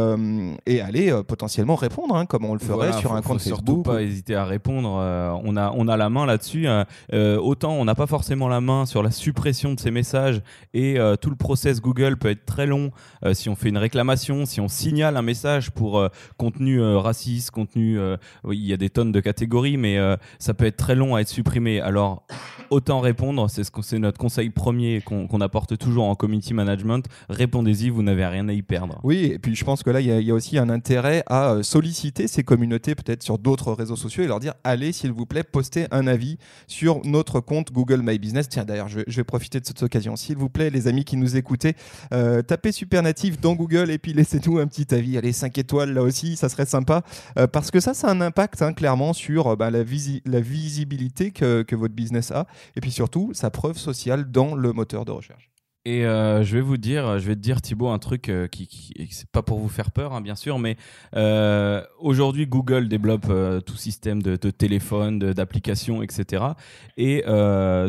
et, 0.65 0.81
aller 0.81 1.21
potentiellement 1.27 1.75
répondre, 1.75 2.15
hein, 2.15 2.25
comme 2.25 2.45
on 2.45 2.53
le 2.53 2.59
ferait 2.75 2.93
sur 2.93 3.13
un 3.13 3.21
compte 3.21 3.39
faut 3.41 3.49
Facebook. 3.49 3.65
Surtout 3.65 3.83
pas 3.83 4.01
hésiter 4.01 4.35
à 4.35 4.45
répondre. 4.45 4.89
on, 4.89 5.57
a, 5.57 5.71
on 5.75 5.87
a 5.87 5.97
la 5.97 6.09
main 6.09 6.25
là-dessus. 6.25 6.67
autant 7.13 7.73
on 7.73 7.85
n'a 7.85 7.95
pas 7.95 8.07
forcément 8.07 8.47
la 8.47 8.61
main 8.61 8.85
sur 8.85 9.03
la 9.03 9.11
suppression 9.11 9.73
de 9.73 9.79
ces 9.79 9.91
messages 9.91 10.41
et 10.73 10.97
tout 11.21 11.29
le 11.29 11.35
process 11.35 11.81
Google 11.81 12.17
peut 12.17 12.29
être 12.29 12.45
très 12.45 12.65
long 12.65 12.91
si 13.33 13.49
on 13.49 13.55
fait 13.55 13.69
une 13.69 13.77
réclamation, 13.77 14.45
si 14.45 14.59
on 14.61 14.67
signale 14.67 15.17
un 15.17 15.21
message 15.21 15.71
pour 15.71 15.99
euh, 15.99 16.09
contenu 16.37 16.81
euh, 16.81 16.97
raciste, 16.97 17.51
contenu. 17.51 17.99
Euh, 17.99 18.17
oui, 18.43 18.57
il 18.57 18.65
y 18.65 18.73
a 18.73 18.77
des 18.77 18.89
tonnes 18.89 19.11
de 19.11 19.19
catégories, 19.19 19.77
mais 19.77 19.97
ça 20.39 20.53
peut 20.53 20.65
être 20.65 20.77
très 20.77 20.95
long 20.95 21.15
à 21.15 21.21
être 21.21 21.27
supprimé. 21.27 21.79
Alors, 21.79 22.25
autant 22.69 22.99
répondre, 22.99 23.49
c'est 23.49 23.63
ce 23.63 23.71
c'est 23.81 23.99
notre 23.99 24.17
conseil 24.17 24.49
premier 24.49 25.01
qu'on 25.01 25.41
apporte 25.41 25.77
toujours 25.77 26.05
en 26.05 26.15
community 26.15 26.53
management. 26.53 27.05
Répondez-y, 27.29 27.89
vous 27.89 28.03
n'avez 28.03 28.25
rien 28.25 28.47
à 28.47 28.53
y 28.53 28.61
perdre. 28.61 28.99
Oui, 29.03 29.31
et 29.33 29.39
puis 29.39 29.55
je 29.55 29.63
pense 29.63 29.83
que 29.83 29.89
là, 29.89 30.01
il 30.01 30.07
y, 30.07 30.31
a 30.31 30.33
aussi 30.33 30.57
un 30.57 30.69
intérêt 30.69 31.23
à 31.27 31.57
solliciter 31.61 32.27
ces 32.27 32.43
communautés, 32.43 32.54
peut-être 32.57 33.23
sur 33.23 33.37
d'autres 33.37 33.73
réseaux 33.73 33.95
sociaux, 33.95 34.23
et 34.23 34.27
leur 34.27 34.39
dire 34.39 34.53
allez, 34.63 34.91
s'il 34.91 35.11
vous 35.11 35.25
plaît, 35.25 35.43
postez 35.43 35.87
un 35.91 36.07
avis 36.07 36.37
sur 36.67 37.05
notre 37.05 37.39
compte 37.39 37.71
Google 37.71 38.01
My 38.01 38.19
Business. 38.19 38.49
Tiens, 38.49 38.65
d'ailleurs, 38.65 38.89
je, 38.89 38.99
vais 39.07 39.23
profiter 39.23 39.59
de 39.59 39.65
cette 39.65 39.81
occasion. 39.83 40.15
S'il 40.15 40.37
vous 40.37 40.49
plaît, 40.49 40.69
les 40.69 40.87
amis 40.87 41.05
qui 41.05 41.17
nous 41.17 41.37
écoutez, 41.37 41.75
tapez 42.09 42.71
Supernative 42.71 43.39
dans 43.39 43.53
Google 43.53 43.91
et 43.91 43.97
puis 43.97 44.13
laissez-nous 44.13 44.59
un 44.59 44.67
petit 44.67 44.93
avis, 44.93 45.17
allez 45.17 45.33
5 45.33 45.57
étoiles 45.57 45.93
là 45.93 46.01
aussi, 46.01 46.35
ça 46.35 46.49
serait 46.49 46.65
sympa, 46.65 47.03
euh, 47.37 47.47
parce 47.47 47.71
que 47.71 47.79
ça, 47.79 47.93
ça 47.93 48.07
a 48.07 48.11
un 48.11 48.21
impact 48.21 48.61
hein, 48.61 48.73
clairement 48.73 49.13
sur 49.13 49.47
euh, 49.47 49.55
bah, 49.55 49.71
la, 49.71 49.83
visibilité 49.83 51.31
que 51.31 51.75
votre 51.75 51.93
business 51.93 52.31
a, 52.31 52.47
et 52.75 52.81
puis 52.81 52.91
surtout 52.91 53.31
sa 53.33 53.49
preuve 53.49 53.77
sociale 53.77 54.31
dans 54.31 54.55
le 54.55 54.73
moteur 54.73 55.05
de 55.05 55.11
recherche. 55.11 55.54
Et 55.87 56.03
euh, 56.03 56.41
je 56.43 56.55
vais 56.55 56.61
vous 56.61 56.77
dire, 56.77 57.19
je 57.19 57.27
vais 57.27 57.35
te 57.35 57.39
dire 57.39 57.61
Thibaut 57.61 57.89
un 57.89 57.99
truc 57.99 58.29
euh, 58.29 58.47
qui, 58.47 58.65
qui 58.65 59.07
c'est 59.11 59.29
pas 59.29 59.43
pour 59.43 59.59
vous 59.59 59.69
faire 59.69 59.91
peur, 59.91 60.13
hein, 60.13 60.21
bien 60.21 60.33
sûr, 60.33 60.57
mais 60.57 60.77
euh, 61.15 61.83
aujourd'hui 61.99 62.47
Google 62.47 62.87
développe 62.87 63.31
tout 63.67 63.75
système 63.75 64.23
de, 64.23 64.35
téléphone, 64.35 65.19
d'applications, 65.19 66.01
etc. 66.01 66.43
Et 66.97 67.23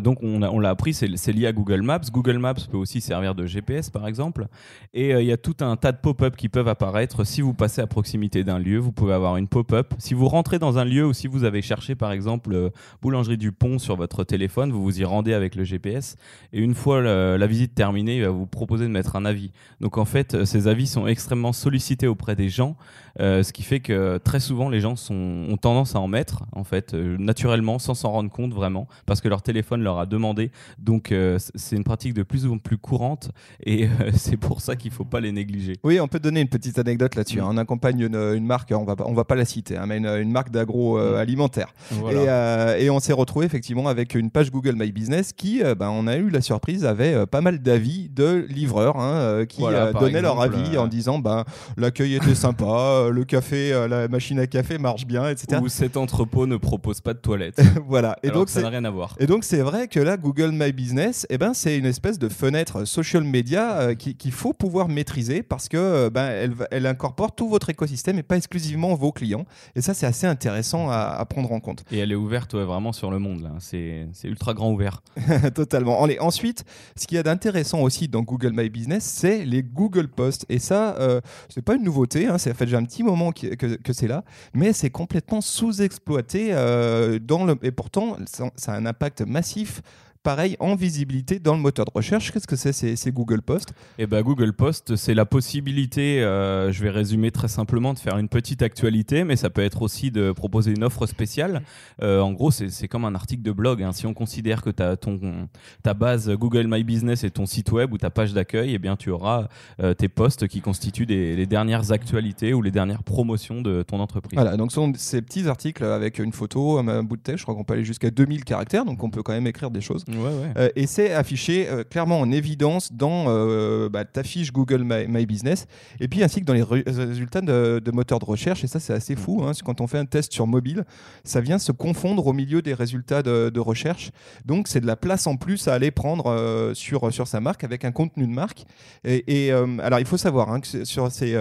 donc 0.03 0.23
on, 0.23 0.43
on 0.43 0.59
l'a 0.59 0.71
appris, 0.71 0.93
c'est 0.93 1.33
lié 1.33 1.47
à 1.47 1.53
Google 1.53 1.81
Maps. 1.81 2.01
Google 2.13 2.37
Maps 2.37 2.55
peut 2.71 2.77
aussi 2.77 3.01
servir 3.01 3.35
de 3.35 3.47
GPS 3.47 3.89
par 3.89 4.07
exemple. 4.07 4.47
Et 4.93 5.13
il 5.13 5.25
y 5.25 5.33
a 5.33 5.39
tout 5.39 5.57
un 5.61 5.77
tas 5.77 5.93
de 5.93 5.99
pop-up 5.99 6.37
qui 6.37 6.51
peuvent 6.51 6.69
apparaître 6.69 7.25
si 7.25 7.41
vous 7.41 7.55
passez 7.55 7.81
à 7.81 7.87
proximité 7.87 8.45
d'un 8.45 8.59
lieu. 8.59 8.79
Vous 8.79 8.93
pouvez 8.93 9.15
avoir 9.15 9.39
une 9.39 9.49
pop-up. 9.49 9.95
Si 9.99 10.13
vous 10.13 10.29
rentrez 10.29 10.59
dans 10.59 10.79
un 10.79 10.85
lieu 10.85 11.07
ou 11.07 11.15
si 11.15 11.29
vous 11.29 11.45
avez 11.45 11.63
cherché 11.63 11.95
par 11.95 12.13
exemple 12.13 12.71
boulangerie 13.01 13.39
du 13.39 13.53
Pont 13.53 13.79
sur 13.79 13.97
votre 13.97 14.25
téléphone, 14.25 14.71
vous 14.71 14.83
vous 14.83 15.01
y 15.01 15.05
rendez 15.05 15.33
avec 15.33 15.55
le 15.55 15.65
GPS. 15.65 16.17
Et 16.53 16.61
une 16.61 16.75
fois 16.75 17.01
la 17.01 17.47
visite 17.47 17.75
terminée 17.75 17.86
terminé, 17.87 18.17
il 18.17 18.23
va 18.25 18.31
vous 18.31 18.47
proposer 18.47 18.85
de 18.85 18.91
mettre 18.91 19.15
un 19.15 19.25
avis. 19.25 19.53
Donc 19.81 19.97
en 19.97 20.05
fait, 20.05 20.35
euh, 20.35 20.45
ces 20.45 20.67
avis 20.67 20.89
sont 20.89 21.07
extrêmement 21.07 21.53
sollicités 21.53 22.09
auprès 22.09 22.35
des 22.35 22.49
gens, 22.49 22.77
euh, 23.21 23.45
ce 23.45 23.53
qui 23.53 23.63
fait 23.63 23.79
que 23.79 24.19
très 24.19 24.41
souvent 24.41 24.69
les 24.69 24.81
gens 24.81 24.97
sont, 24.97 25.47
ont 25.49 25.57
tendance 25.57 25.95
à 25.95 26.01
en 26.01 26.09
mettre, 26.09 26.43
en 26.51 26.65
fait, 26.65 26.95
euh, 26.95 27.17
naturellement, 27.17 27.79
sans 27.79 27.95
s'en 27.95 28.11
rendre 28.11 28.29
compte 28.29 28.53
vraiment, 28.53 28.89
parce 29.07 29.21
que 29.21 29.29
leur 29.29 29.41
téléphone 29.43 29.85
leur 29.85 30.01
a 30.01 30.07
demandé. 30.07 30.51
Donc 30.79 31.15
c'est 31.55 31.77
une 31.77 31.85
pratique 31.85 32.15
de 32.15 32.25
plus 32.25 32.45
en 32.47 32.59
plus 32.59 32.77
courante 32.77 33.31
et 33.65 33.89
c'est 34.15 34.37
pour 34.37 34.61
ça 34.61 34.75
qu'il 34.75 34.91
ne 34.91 34.97
faut 34.97 35.05
pas 35.05 35.21
les 35.21 35.31
négliger. 35.31 35.75
Oui, 35.85 36.01
on 36.01 36.09
peut 36.09 36.19
donner 36.19 36.41
une 36.41 36.49
petite 36.49 36.81
anecdote 36.81 37.15
là-dessus. 37.15 37.41
Hein. 37.41 37.47
On 37.51 37.57
accompagne 37.57 38.01
une, 38.01 38.45
marque, 38.45 38.73
on 38.73 38.85
va, 38.85 38.97
on 39.05 39.15
va 39.15 39.25
pas 39.25 39.37
la 39.37 39.45
citer, 39.45 39.77
hein, 39.77 39.87
mais 39.87 39.99
une, 39.99 40.33
marque 40.33 40.51
d'agroalimentaire. 40.51 41.73
Et, 42.11 42.85
et, 42.85 42.91
on 42.91 42.99
s'est 42.99 43.13
retrouvé 43.13 43.47
effectivement 43.47 43.87
avec 43.87 44.17
une 44.17 44.31
page 44.31 44.51
Google 44.51 44.75
My 44.77 44.91
Business 44.91 45.33
qui, 45.33 45.63
ben, 45.63 45.91
on 45.91 46.09
a 46.09 46.17
eu 46.17 46.31
la 46.31 46.41
surprise, 46.41 46.85
avait 46.85 47.27
pas 47.27 47.41
mal 47.41 47.61
d'avis 47.61 47.76
avis 47.77 48.09
de 48.09 48.47
livreurs 48.49 48.97
hein, 48.97 49.15
euh, 49.15 49.45
qui 49.45 49.63
euh, 49.63 49.93
donnaient 49.93 50.23
leur 50.23 50.41
avis 50.41 50.77
en 50.79 50.87
euh, 50.87 50.89
disant 50.89 51.19
ben, 51.19 51.45
l'accueil 51.77 52.15
était 52.15 52.35
sympa, 52.35 53.09
le 53.13 53.25
café, 53.25 53.87
la 53.89 54.09
machine 54.09 54.39
à 54.41 54.47
café 54.47 54.79
marche 54.79 55.07
bien, 55.07 55.29
etc. 55.29 55.61
Ou 55.63 55.69
cet 55.69 55.97
entrepôt 55.97 56.47
ne 56.47 56.57
propose 56.57 57.01
pas 57.01 57.15
de 57.15 57.19
toilettes. 57.19 57.61
voilà. 57.87 58.17
Et 58.23 58.31
donc 58.31 58.49
ça 58.49 58.63
n'a 58.63 58.71
rien 58.71 58.85
à 58.85 58.91
voir. 58.91 59.15
Et 59.19 59.27
donc 59.27 59.45
c'est 59.45 59.61
vrai 59.61 59.89
que 59.89 60.01
là, 60.01 60.17
Google 60.17 60.51
My 60.53 60.73
Business, 60.73 61.27
eh 61.31 61.39
ben, 61.39 61.55
c'est 61.55 61.79
une 61.79 61.87
espèce 61.87 62.19
de 62.19 62.29
fenêtre 62.29 62.85
social 62.85 63.23
media 63.23 63.95
qu'il 63.95 64.33
faut 64.33 64.53
pouvoir 64.53 64.89
maîtriser 64.89 65.43
parce 65.43 65.69
que 65.69 66.09
ben, 66.09 66.27
elle, 66.27 66.55
elle, 66.71 66.87
incorpore 66.87 67.35
tout 67.35 67.49
votre 67.49 67.71
écosystème 67.71 68.19
et 68.19 68.23
pas 68.23 68.37
exclusivement 68.37 68.95
vos 68.95 69.13
clients. 69.13 69.45
Et 69.75 69.83
ça, 69.83 69.95
c'est 69.95 70.07
assez 70.07 70.27
intéressant 70.27 70.91
à, 70.91 71.25
prendre 71.29 71.53
en 71.53 71.61
compte. 71.61 71.85
Et 71.91 71.99
elle 71.99 72.13
est 72.13 72.17
ouverte 72.17 72.55
vraiment 72.55 72.93
sur 72.93 73.11
le 73.11 73.19
monde. 73.19 73.51
C'est 73.59 74.07
ultra 74.25 74.55
grand 74.55 74.73
ouvert. 74.73 75.03
Totalement. 75.55 76.07
Ensuite, 76.21 76.65
ce 76.97 77.07
qu'il 77.07 77.17
y 77.17 77.19
a 77.19 77.23
d'intéressant 77.23 77.66
aussi 77.75 78.09
dans 78.09 78.23
Google 78.23 78.53
My 78.53 78.69
Business, 78.69 79.05
c'est 79.05 79.45
les 79.45 79.63
Google 79.63 80.09
Posts. 80.09 80.47
Et 80.49 80.59
ça, 80.59 80.97
euh, 80.97 81.21
c'est 81.49 81.63
pas 81.63 81.75
une 81.75 81.83
nouveauté, 81.85 82.27
hein, 82.27 82.39
ça 82.39 82.55
fait 82.55 82.67
déjà 82.67 82.79
un 82.79 82.85
petit 82.85 83.03
moment 83.03 83.33
que, 83.33 83.55
que, 83.55 83.93
c'est 83.93 84.09
là, 84.09 84.25
mais 84.55 84.73
c'est 84.73 84.91
complètement 84.91 85.41
sous-exploité. 85.41 86.49
Euh, 86.53 87.19
et 87.63 87.71
pourtant, 87.71 88.17
ça, 88.27 88.73
a 88.73 88.77
un 88.77 88.87
impact 88.87 89.23
massif 89.23 89.83
pareil 90.27 90.57
en 90.59 90.75
visibilité 90.75 91.39
dans 91.39 91.55
le 91.55 91.61
moteur 91.61 91.85
de 91.85 91.93
recherche. 91.95 92.33
Qu'est-ce 92.33 92.49
que 92.49 92.57
c'est 92.57 92.73
C'est 92.73 93.13
Google 93.13 93.43
Post 93.43 93.75
Eh 93.97 94.09
ben, 94.09 94.23
Google 94.23 94.53
Post, 94.55 94.97
c'est 94.97 95.15
la 95.15 95.25
possibilité, 95.25 96.21
euh, 96.21 96.73
je 96.73 96.83
vais 96.83 96.91
résumer 96.91 97.31
très 97.31 97.47
simplement, 97.47 97.95
de 97.95 98.01
faire 98.01 98.19
une 98.19 98.29
petite 98.29 98.61
actualité, 98.61 99.23
mais 99.23 99.37
ça 99.37 99.51
peut 99.51 99.63
être 99.63 99.83
aussi 99.83 100.11
de 100.11 100.33
proposer 100.33 100.73
une 100.73 100.83
offre 100.83 101.07
spéciale. 101.07 101.63
Euh, 102.03 102.19
en 102.19 102.33
gros, 102.33 102.51
c'est 102.51 102.89
comme 102.89 103.05
un 103.05 103.15
article 103.15 103.45
de 103.45 103.53
blog. 103.53 103.85
hein. 103.85 103.93
Si 103.93 104.05
on 104.05 104.15
considère 104.15 104.63
que 104.63 104.71
ta, 104.71 104.97
ton, 104.97 105.49
ta 105.85 105.95
base 105.95 106.29
Google 106.33 106.67
My 106.67 106.83
Business 106.83 107.23
est 107.23 107.31
ton 107.31 107.47
site 107.47 107.71
web 107.71 107.93
ou 107.93 107.99
ta 107.99 108.11
page 108.11 108.33
d'accueil, 108.33 108.75
eh 108.75 108.81
bien, 108.81 108.97
tu 108.97 109.11
auras 109.11 109.47
euh, 109.81 109.95
tes 109.95 110.09
posts 110.09 110.49
qui 110.49 110.61
constituent 110.61 111.07
des, 111.07 111.37
les 111.37 111.47
dernières 111.47 111.93
actualités 111.93 112.53
ou 112.53 112.63
les 112.63 112.73
dernières 112.73 113.05
promotions 113.05 113.63
de 113.63 113.85
ton 113.85 114.01
entreprise. 114.01 114.37
Voilà, 114.37 114.57
donc 114.57 114.73
ce 114.73 114.75
sont 114.75 114.93
ces 114.97 115.23
petits 115.23 115.47
articles 115.47 115.85
avec 115.85 116.19
une 116.19 116.33
photo, 116.33 116.79
un 116.79 117.05
bout 117.05 117.17
de 117.17 117.23
texte. 117.23 117.39
Je 117.39 117.45
crois 117.45 117.55
qu'on 117.55 117.63
peut 117.63 117.75
aller 117.75 117.85
jusqu'à 117.85 118.11
2000 118.11 118.43
caractères, 118.43 118.85
donc 118.85 119.05
on 119.05 119.11
peut 119.11 119.23
quand 119.23 119.33
même 119.33 119.47
écrire 119.47 119.71
des 119.71 119.81
choses. 119.81 120.05
Euh, 120.25 120.69
et 120.77 120.87
c'est 120.87 121.13
affiché 121.13 121.69
euh, 121.69 121.85
clairement 121.85 122.21
en 122.21 122.31
évidence 122.31 122.93
dans 122.93 123.27
euh, 123.29 123.89
bah, 123.89 124.05
ta 124.05 124.23
fiche 124.23 124.53
Google 124.53 124.85
My, 124.85 125.27
Business 125.27 125.67
et 126.01 126.09
puis 126.09 126.23
ainsi 126.23 126.41
que 126.41 126.45
dans 126.45 126.53
les 126.53 126.63
résultats 126.63 127.41
de, 127.41 127.81
de 127.85 127.91
moteurs 127.91 128.19
de 128.19 128.25
recherche. 128.25 128.65
Et 128.65 128.67
ça, 128.67 128.81
c'est 128.81 128.93
assez 128.93 129.17
fou. 129.17 129.45
hein, 129.45 129.53
quand 129.65 129.81
on 129.81 129.87
fait 129.87 129.99
un 129.99 130.05
test 130.05 130.33
sur 130.33 130.47
mobile, 130.47 130.85
ça 131.25 131.41
vient 131.41 131.59
se 131.59 131.73
confondre 131.73 132.27
au 132.27 132.33
milieu 132.33 132.63
des 132.63 132.75
résultats 132.75 133.23
de, 133.23 133.59
recherche. 133.59 134.11
Donc, 134.45 134.69
c'est 134.69 134.81
de 134.81 134.87
la 134.87 134.97
place 134.97 135.27
en 135.27 135.37
plus 135.37 135.67
à 135.67 135.75
aller 135.75 135.91
prendre 135.91 136.73
sur, 136.75 137.13
sur 137.13 137.27
sa 137.27 137.41
marque 137.41 137.65
avec 137.65 137.85
un 137.85 137.91
contenu 137.91 138.27
de 138.27 138.33
marque. 138.33 138.65
Et, 139.05 139.51
alors, 139.51 139.99
il 139.99 140.07
faut 140.07 140.19
savoir 140.19 140.51
hein, 140.51 140.61
que 140.61 140.85
sur 140.85 141.11
ces 141.11 141.37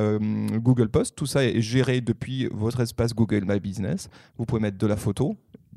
Google 0.55 0.89
Posts, 0.89 1.15
tout 1.15 1.25
ça 1.25 1.43
est 1.43 1.61
géré 1.61 2.01
depuis 2.01 2.47
votre 2.51 2.79
espace 2.79 3.13
Google 3.13 3.43
My 3.47 3.59
Business. 3.59 4.09
Vous 4.37 4.45
pouvez 4.45 4.61
mettre 4.61 4.77
de 4.77 4.87
la 4.87 4.95
photo, 4.95 5.35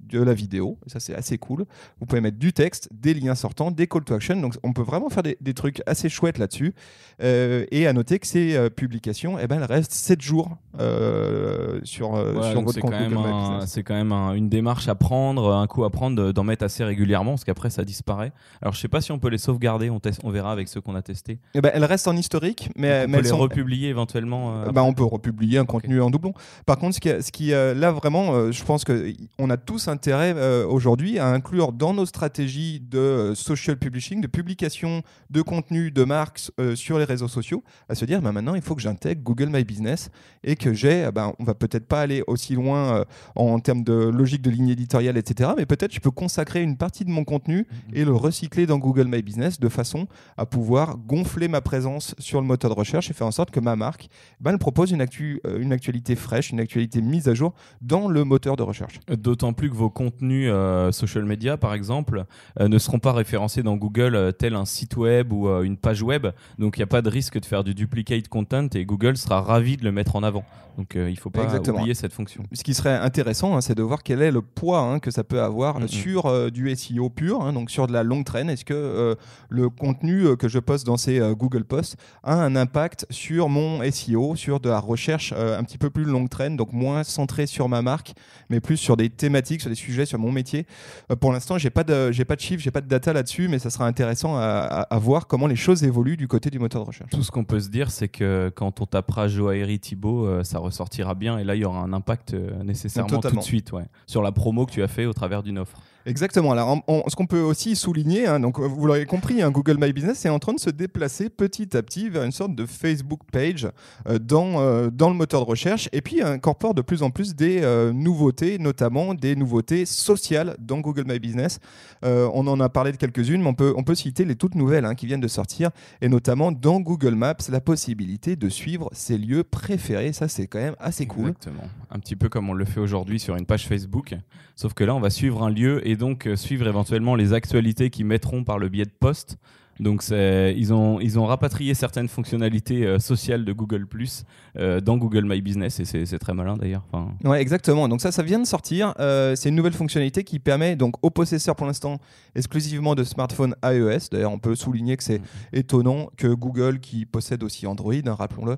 de 0.08 0.22
la 0.22 0.34
vidéo, 0.34 0.78
et 0.86 0.90
ça 0.90 1.00
c'est 1.00 1.14
assez 1.14 1.38
cool. 1.38 1.64
Vous 2.00 2.06
pouvez 2.06 2.20
mettre 2.20 2.38
du 2.38 2.52
texte, 2.52 2.88
des 2.92 3.14
liens 3.14 3.34
sortants, 3.34 3.70
des 3.70 3.86
call 3.86 4.04
to 4.04 4.14
action. 4.14 4.36
Donc 4.40 4.54
on 4.62 4.72
peut 4.72 4.82
vraiment 4.82 5.08
faire 5.10 5.22
des, 5.22 5.36
des 5.40 5.54
trucs 5.54 5.82
assez 5.86 6.08
chouettes 6.08 6.38
là-dessus. 6.38 6.74
Euh, 7.22 7.64
et 7.70 7.86
à 7.86 7.92
noter 7.92 8.18
que 8.18 8.26
ces 8.26 8.54
euh, 8.56 8.70
publications, 8.70 9.38
eh 9.38 9.46
ben, 9.46 9.56
elles 9.58 9.64
restent 9.64 9.92
7 9.92 10.20
jours 10.20 10.56
euh, 10.78 11.80
sur, 11.84 12.10
donc 12.12 12.66
votre 12.66 12.80
compte 12.80 12.94
un- 12.94 13.08
Business. 13.08 13.70
c'est 13.70 13.82
quand 13.82 13.94
même 13.94 14.12
un- 14.12 14.32
une 14.34 14.48
démarche 14.48 14.88
à 14.88 14.94
prendre, 14.94 15.52
un 15.54 15.66
coup 15.66 15.84
à 15.84 15.90
prendre, 15.90 16.16
de- 16.16 16.32
d'en 16.32 16.44
mettre 16.44 16.64
assez 16.64 16.84
régulièrement, 16.84 17.32
parce 17.32 17.44
qu'après 17.44 17.70
ça 17.70 17.84
disparaît. 17.84 18.32
Alors 18.62 18.74
je 18.74 18.80
sais 18.80 18.88
pas 18.88 19.00
si 19.00 19.12
on 19.12 19.18
peut 19.18 19.28
les 19.28 19.38
sauvegarder, 19.38 19.90
on, 19.90 19.98
teste- 20.00 20.20
on 20.24 20.30
verra 20.30 20.52
avec 20.52 20.68
ceux 20.68 20.80
qu'on 20.80 20.94
a 20.94 21.02
testés. 21.02 21.38
Eh 21.54 21.60
ben, 21.60 21.70
elles 21.74 21.84
restent 21.84 22.08
en 22.08 22.16
historique, 22.16 22.70
mais, 22.76 23.04
on 23.04 23.08
mais 23.08 23.12
peut 23.12 23.18
elles 23.18 23.22
les 23.24 23.28
sont, 23.30 23.38
republier 23.38 23.88
éventuellement. 23.88 24.64
Bah, 24.72 24.82
on 24.84 24.92
peut 24.92 25.04
republier 25.04 25.58
un 25.58 25.64
contenu 25.64 26.00
en 26.00 26.10
doublon. 26.10 26.32
Par 26.66 26.78
contre, 26.78 26.94
ce 26.94 27.00
qui, 27.00 27.08
ce 27.08 27.30
qui 27.32 27.48
là 27.50 27.90
vraiment, 27.92 28.50
je 28.52 28.64
pense 28.64 28.84
qu'on 28.84 29.50
a 29.50 29.56
tous 29.56 29.88
intérêt 29.98 30.32
euh, 30.36 30.64
aujourd'hui 30.64 31.18
à 31.18 31.26
inclure 31.26 31.72
dans 31.72 31.92
nos 31.92 32.06
stratégies 32.06 32.78
de 32.78 32.98
euh, 32.98 33.34
social 33.34 33.76
publishing, 33.76 34.20
de 34.20 34.28
publication 34.28 35.02
de 35.30 35.42
contenu 35.42 35.90
de 35.90 36.04
marques 36.04 36.52
euh, 36.60 36.76
sur 36.76 37.00
les 37.00 37.04
réseaux 37.04 37.26
sociaux, 37.26 37.64
à 37.88 37.96
se 37.96 38.04
dire 38.04 38.22
bah, 38.22 38.30
maintenant 38.30 38.54
il 38.54 38.62
faut 38.62 38.76
que 38.76 38.80
j'intègre 38.80 39.20
Google 39.24 39.48
My 39.48 39.64
Business 39.64 40.10
et 40.44 40.54
que 40.54 40.72
j'ai, 40.72 41.10
bah, 41.12 41.32
on 41.40 41.44
va 41.44 41.54
peut-être 41.54 41.86
pas 41.86 42.00
aller 42.00 42.22
aussi 42.28 42.54
loin 42.54 42.98
euh, 42.98 43.04
en 43.34 43.58
termes 43.58 43.82
de 43.82 43.92
logique 43.92 44.40
de 44.42 44.50
ligne 44.50 44.68
éditoriale, 44.68 45.16
etc. 45.16 45.50
Mais 45.56 45.66
peut-être 45.66 45.92
je 45.92 46.00
peux 46.00 46.12
consacrer 46.12 46.62
une 46.62 46.76
partie 46.76 47.04
de 47.04 47.10
mon 47.10 47.24
contenu 47.24 47.66
et 47.92 48.04
le 48.04 48.12
recycler 48.14 48.66
dans 48.66 48.78
Google 48.78 49.08
My 49.08 49.22
Business 49.22 49.58
de 49.58 49.68
façon 49.68 50.06
à 50.36 50.46
pouvoir 50.46 50.96
gonfler 50.96 51.48
ma 51.48 51.60
présence 51.60 52.14
sur 52.20 52.40
le 52.40 52.46
moteur 52.46 52.70
de 52.70 52.76
recherche 52.76 53.10
et 53.10 53.14
faire 53.14 53.26
en 53.26 53.32
sorte 53.32 53.50
que 53.50 53.60
ma 53.60 53.74
marque 53.74 54.08
elle 54.48 54.58
propose 54.58 54.92
une, 54.92 55.02
actu, 55.02 55.42
une 55.58 55.72
actualité 55.72 56.16
fraîche, 56.16 56.50
une 56.50 56.60
actualité 56.60 57.02
mise 57.02 57.28
à 57.28 57.34
jour 57.34 57.52
dans 57.82 58.08
le 58.08 58.24
moteur 58.24 58.56
de 58.56 58.62
recherche. 58.62 58.98
D'autant 59.08 59.52
plus 59.52 59.68
que 59.68 59.74
vos 59.74 59.87
contenus 59.88 60.50
euh, 60.52 60.92
social 60.92 61.24
media, 61.24 61.56
par 61.56 61.74
exemple, 61.74 62.24
euh, 62.60 62.68
ne 62.68 62.78
seront 62.78 62.98
pas 62.98 63.12
référencés 63.12 63.62
dans 63.62 63.76
Google 63.76 64.14
euh, 64.14 64.32
tel 64.32 64.54
un 64.54 64.64
site 64.64 64.96
web 64.96 65.32
ou 65.32 65.48
une 65.62 65.76
page 65.76 66.02
web. 66.02 66.28
Donc 66.58 66.76
il 66.76 66.80
n'y 66.80 66.84
a 66.84 66.88
pas 66.88 67.02
de 67.02 67.08
risque 67.08 67.38
de 67.38 67.44
faire 67.44 67.64
du 67.64 67.74
duplicate 67.74 68.28
content 68.28 68.68
et 68.74 68.84
Google 68.84 69.16
sera 69.16 69.40
ravi 69.40 69.76
de 69.76 69.84
le 69.84 69.92
mettre 69.92 70.16
en 70.16 70.22
avant. 70.22 70.44
Donc 70.76 70.92
il 70.94 71.10
ne 71.10 71.16
faut 71.16 71.30
pas 71.30 71.42
Exactement. 71.42 71.78
oublier 71.78 71.94
cette 71.94 72.12
fonction. 72.12 72.44
Ce 72.52 72.62
qui 72.62 72.72
serait 72.72 72.94
intéressant, 72.94 73.56
hein, 73.56 73.60
c'est 73.60 73.74
de 73.74 73.82
voir 73.82 74.04
quel 74.04 74.22
est 74.22 74.30
le 74.30 74.42
poids 74.42 74.78
hein, 74.78 75.00
que 75.00 75.10
ça 75.10 75.24
peut 75.24 75.42
avoir 75.42 75.76
sur 75.88 76.52
du 76.52 76.74
SEO 76.76 77.10
pur, 77.10 77.42
hein, 77.42 77.52
donc 77.52 77.70
sur 77.70 77.88
de 77.88 77.92
la 77.92 78.04
longue 78.04 78.24
traîne. 78.24 78.48
Est-ce 78.48 78.64
que 78.64 79.16
le 79.48 79.70
contenu 79.70 80.36
que 80.36 80.46
je 80.46 80.60
poste 80.60 80.86
dans 80.86 80.96
ces 80.96 81.18
Google 81.36 81.64
Posts 81.64 81.96
a 82.22 82.34
un 82.34 82.54
impact 82.54 83.06
sur 83.10 83.48
mon 83.48 83.80
SEO, 83.90 84.36
sur 84.36 84.60
de 84.60 84.68
la 84.68 84.78
recherche 84.78 85.32
un 85.32 85.64
petit 85.64 85.78
peu 85.78 85.90
plus 85.90 86.04
longue 86.04 86.28
traîne, 86.28 86.56
donc 86.56 86.72
moins 86.72 87.02
centré 87.02 87.46
sur 87.46 87.68
ma 87.68 87.82
marque, 87.82 88.12
mais 88.48 88.60
plus 88.60 88.76
sur 88.76 88.96
des 88.96 89.10
thématiques, 89.10 89.60
sur 89.60 89.70
des 89.70 89.76
sujets, 89.78 90.06
sur 90.06 90.18
mon 90.18 90.30
métier. 90.32 90.66
Euh, 91.10 91.16
pour 91.16 91.32
l'instant, 91.32 91.58
j'ai 91.58 91.70
pas 91.70 91.84
de, 91.84 92.12
j'ai 92.12 92.24
pas 92.24 92.36
de 92.36 92.40
chiffres, 92.40 92.62
j'ai 92.62 92.70
pas 92.70 92.80
de 92.80 92.88
data 92.88 93.12
là-dessus, 93.12 93.48
mais 93.48 93.58
ça 93.58 93.70
sera 93.70 93.86
intéressant 93.86 94.36
à, 94.36 94.40
à- 94.42 94.94
à 94.94 94.98
voir 94.98 95.26
comment 95.26 95.46
les 95.46 95.56
choses 95.56 95.84
évoluent 95.84 96.16
du 96.16 96.28
côté 96.28 96.50
du 96.50 96.58
moteur 96.58 96.82
de 96.82 96.86
recherche. 96.88 97.10
Tout 97.10 97.22
ce 97.22 97.30
qu'on 97.30 97.44
peut 97.44 97.60
se 97.60 97.68
dire, 97.68 97.90
c'est 97.90 98.08
que 98.08 98.50
quand 98.54 98.80
on 98.80 98.86
tapera 98.86 99.28
Joaillerie 99.28 99.78
Thibaut, 99.80 100.26
euh, 100.26 100.44
ça 100.44 100.58
ressortira 100.58 101.14
bien 101.14 101.38
et 101.38 101.44
là 101.44 101.54
il 101.54 101.62
y 101.62 101.64
aura 101.64 101.78
un 101.80 101.92
impact 101.92 102.34
euh, 102.34 102.62
nécessairement 102.64 103.20
tout 103.20 103.36
de 103.36 103.40
suite 103.42 103.72
ouais, 103.72 103.84
sur 104.06 104.22
la 104.22 104.32
promo 104.32 104.66
que 104.66 104.72
tu 104.72 104.82
as 104.82 104.88
fait 104.88 105.06
au 105.06 105.12
travers 105.12 105.42
d'une 105.42 105.58
offre. 105.58 105.78
Exactement. 106.08 106.52
Alors, 106.52 106.82
ce 107.08 107.14
qu'on 107.16 107.26
peut 107.26 107.42
aussi 107.42 107.76
souligner, 107.76 108.26
hein, 108.26 108.40
donc 108.40 108.58
vous 108.58 108.86
l'aurez 108.86 109.04
compris, 109.04 109.42
hein, 109.42 109.50
Google 109.50 109.76
My 109.78 109.92
Business 109.92 110.24
est 110.24 110.30
en 110.30 110.38
train 110.38 110.54
de 110.54 110.58
se 110.58 110.70
déplacer 110.70 111.28
petit 111.28 111.76
à 111.76 111.82
petit 111.82 112.08
vers 112.08 112.22
une 112.22 112.32
sorte 112.32 112.54
de 112.54 112.64
Facebook 112.64 113.20
page 113.30 113.68
euh, 114.08 114.18
dans, 114.18 114.58
euh, 114.58 114.88
dans 114.90 115.10
le 115.10 115.14
moteur 115.14 115.44
de 115.44 115.50
recherche 115.50 115.90
et 115.92 116.00
puis 116.00 116.22
incorpore 116.22 116.72
de 116.72 116.80
plus 116.80 117.02
en 117.02 117.10
plus 117.10 117.34
des 117.36 117.60
euh, 117.62 117.92
nouveautés, 117.92 118.58
notamment 118.58 119.12
des 119.12 119.36
nouveautés 119.36 119.84
sociales 119.84 120.56
dans 120.58 120.78
Google 120.78 121.04
My 121.06 121.18
Business. 121.18 121.60
On 122.02 122.46
en 122.46 122.58
a 122.60 122.70
parlé 122.70 122.92
de 122.92 122.96
quelques-unes, 122.96 123.42
mais 123.42 123.48
on 123.48 123.54
peut, 123.54 123.74
on 123.76 123.82
peut 123.82 123.94
citer 123.94 124.24
les 124.24 124.36
toutes 124.36 124.54
nouvelles 124.54 124.86
hein, 124.86 124.94
qui 124.94 125.04
viennent 125.04 125.20
de 125.20 125.28
sortir 125.28 125.70
et 126.00 126.08
notamment 126.08 126.52
dans 126.52 126.80
Google 126.80 127.16
Maps, 127.16 127.34
la 127.50 127.60
possibilité 127.60 128.34
de 128.34 128.48
suivre 128.48 128.88
ses 128.92 129.18
lieux 129.18 129.44
préférés. 129.44 130.14
Ça, 130.14 130.26
c'est 130.28 130.46
quand 130.46 130.60
même 130.60 130.76
assez 130.78 131.04
cool. 131.04 131.30
Exactement. 131.30 131.68
Un 131.90 131.98
petit 131.98 132.16
peu 132.16 132.30
comme 132.30 132.48
on 132.48 132.54
le 132.54 132.64
fait 132.64 132.80
aujourd'hui 132.80 133.20
sur 133.20 133.36
une 133.36 133.44
page 133.44 133.66
Facebook. 133.66 134.14
Sauf 134.56 134.74
que 134.74 134.84
là, 134.84 134.94
on 134.94 135.00
va 135.00 135.10
suivre 135.10 135.42
un 135.42 135.50
lieu 135.50 135.86
et 135.86 135.97
donc 135.98 136.26
euh, 136.26 136.36
suivre 136.36 136.66
éventuellement 136.66 137.14
les 137.14 137.32
actualités 137.34 137.90
qu'ils 137.90 138.06
mettront 138.06 138.44
par 138.44 138.58
le 138.58 138.68
biais 138.68 138.86
de 138.86 138.90
posts. 138.98 139.36
Donc 139.80 140.02
ils 140.10 140.72
ont, 140.72 141.00
ils 141.00 141.18
ont 141.18 141.26
rapatrié 141.26 141.74
certaines 141.74 142.08
fonctionnalités 142.08 142.84
euh, 142.86 142.98
sociales 142.98 143.44
de 143.44 143.52
Google 143.52 143.86
Plus 143.86 144.24
euh, 144.56 144.80
dans 144.80 144.96
Google 144.96 145.24
My 145.24 145.40
Business 145.40 145.78
et 145.80 145.84
c'est 145.84 146.18
très 146.18 146.34
malin 146.34 146.56
d'ailleurs. 146.56 146.82
Enfin, 146.92 147.12
Ouais, 147.24 147.40
exactement. 147.40 147.88
Donc 147.88 148.00
ça, 148.00 148.10
ça 148.12 148.22
vient 148.22 148.38
de 148.40 148.46
sortir. 148.46 148.94
Euh, 148.98 149.36
c'est 149.36 149.48
une 149.50 149.54
nouvelle 149.54 149.72
fonctionnalité 149.72 150.24
qui 150.24 150.38
permet 150.38 150.74
donc 150.76 150.94
aux 151.02 151.10
possesseurs 151.10 151.54
pour 151.56 151.66
l'instant 151.66 151.98
exclusivement 152.34 152.94
de 152.94 153.04
smartphones 153.04 153.54
iOS. 153.64 154.08
D'ailleurs, 154.10 154.32
on 154.32 154.38
peut 154.38 154.54
souligner 154.54 154.96
que 154.96 155.04
c'est 155.04 155.20
étonnant 155.52 156.08
que 156.16 156.28
Google, 156.28 156.80
qui 156.80 157.06
possède 157.06 157.42
aussi 157.42 157.66
Android, 157.66 157.94
hein, 157.94 158.14
rappelons-le, 158.14 158.56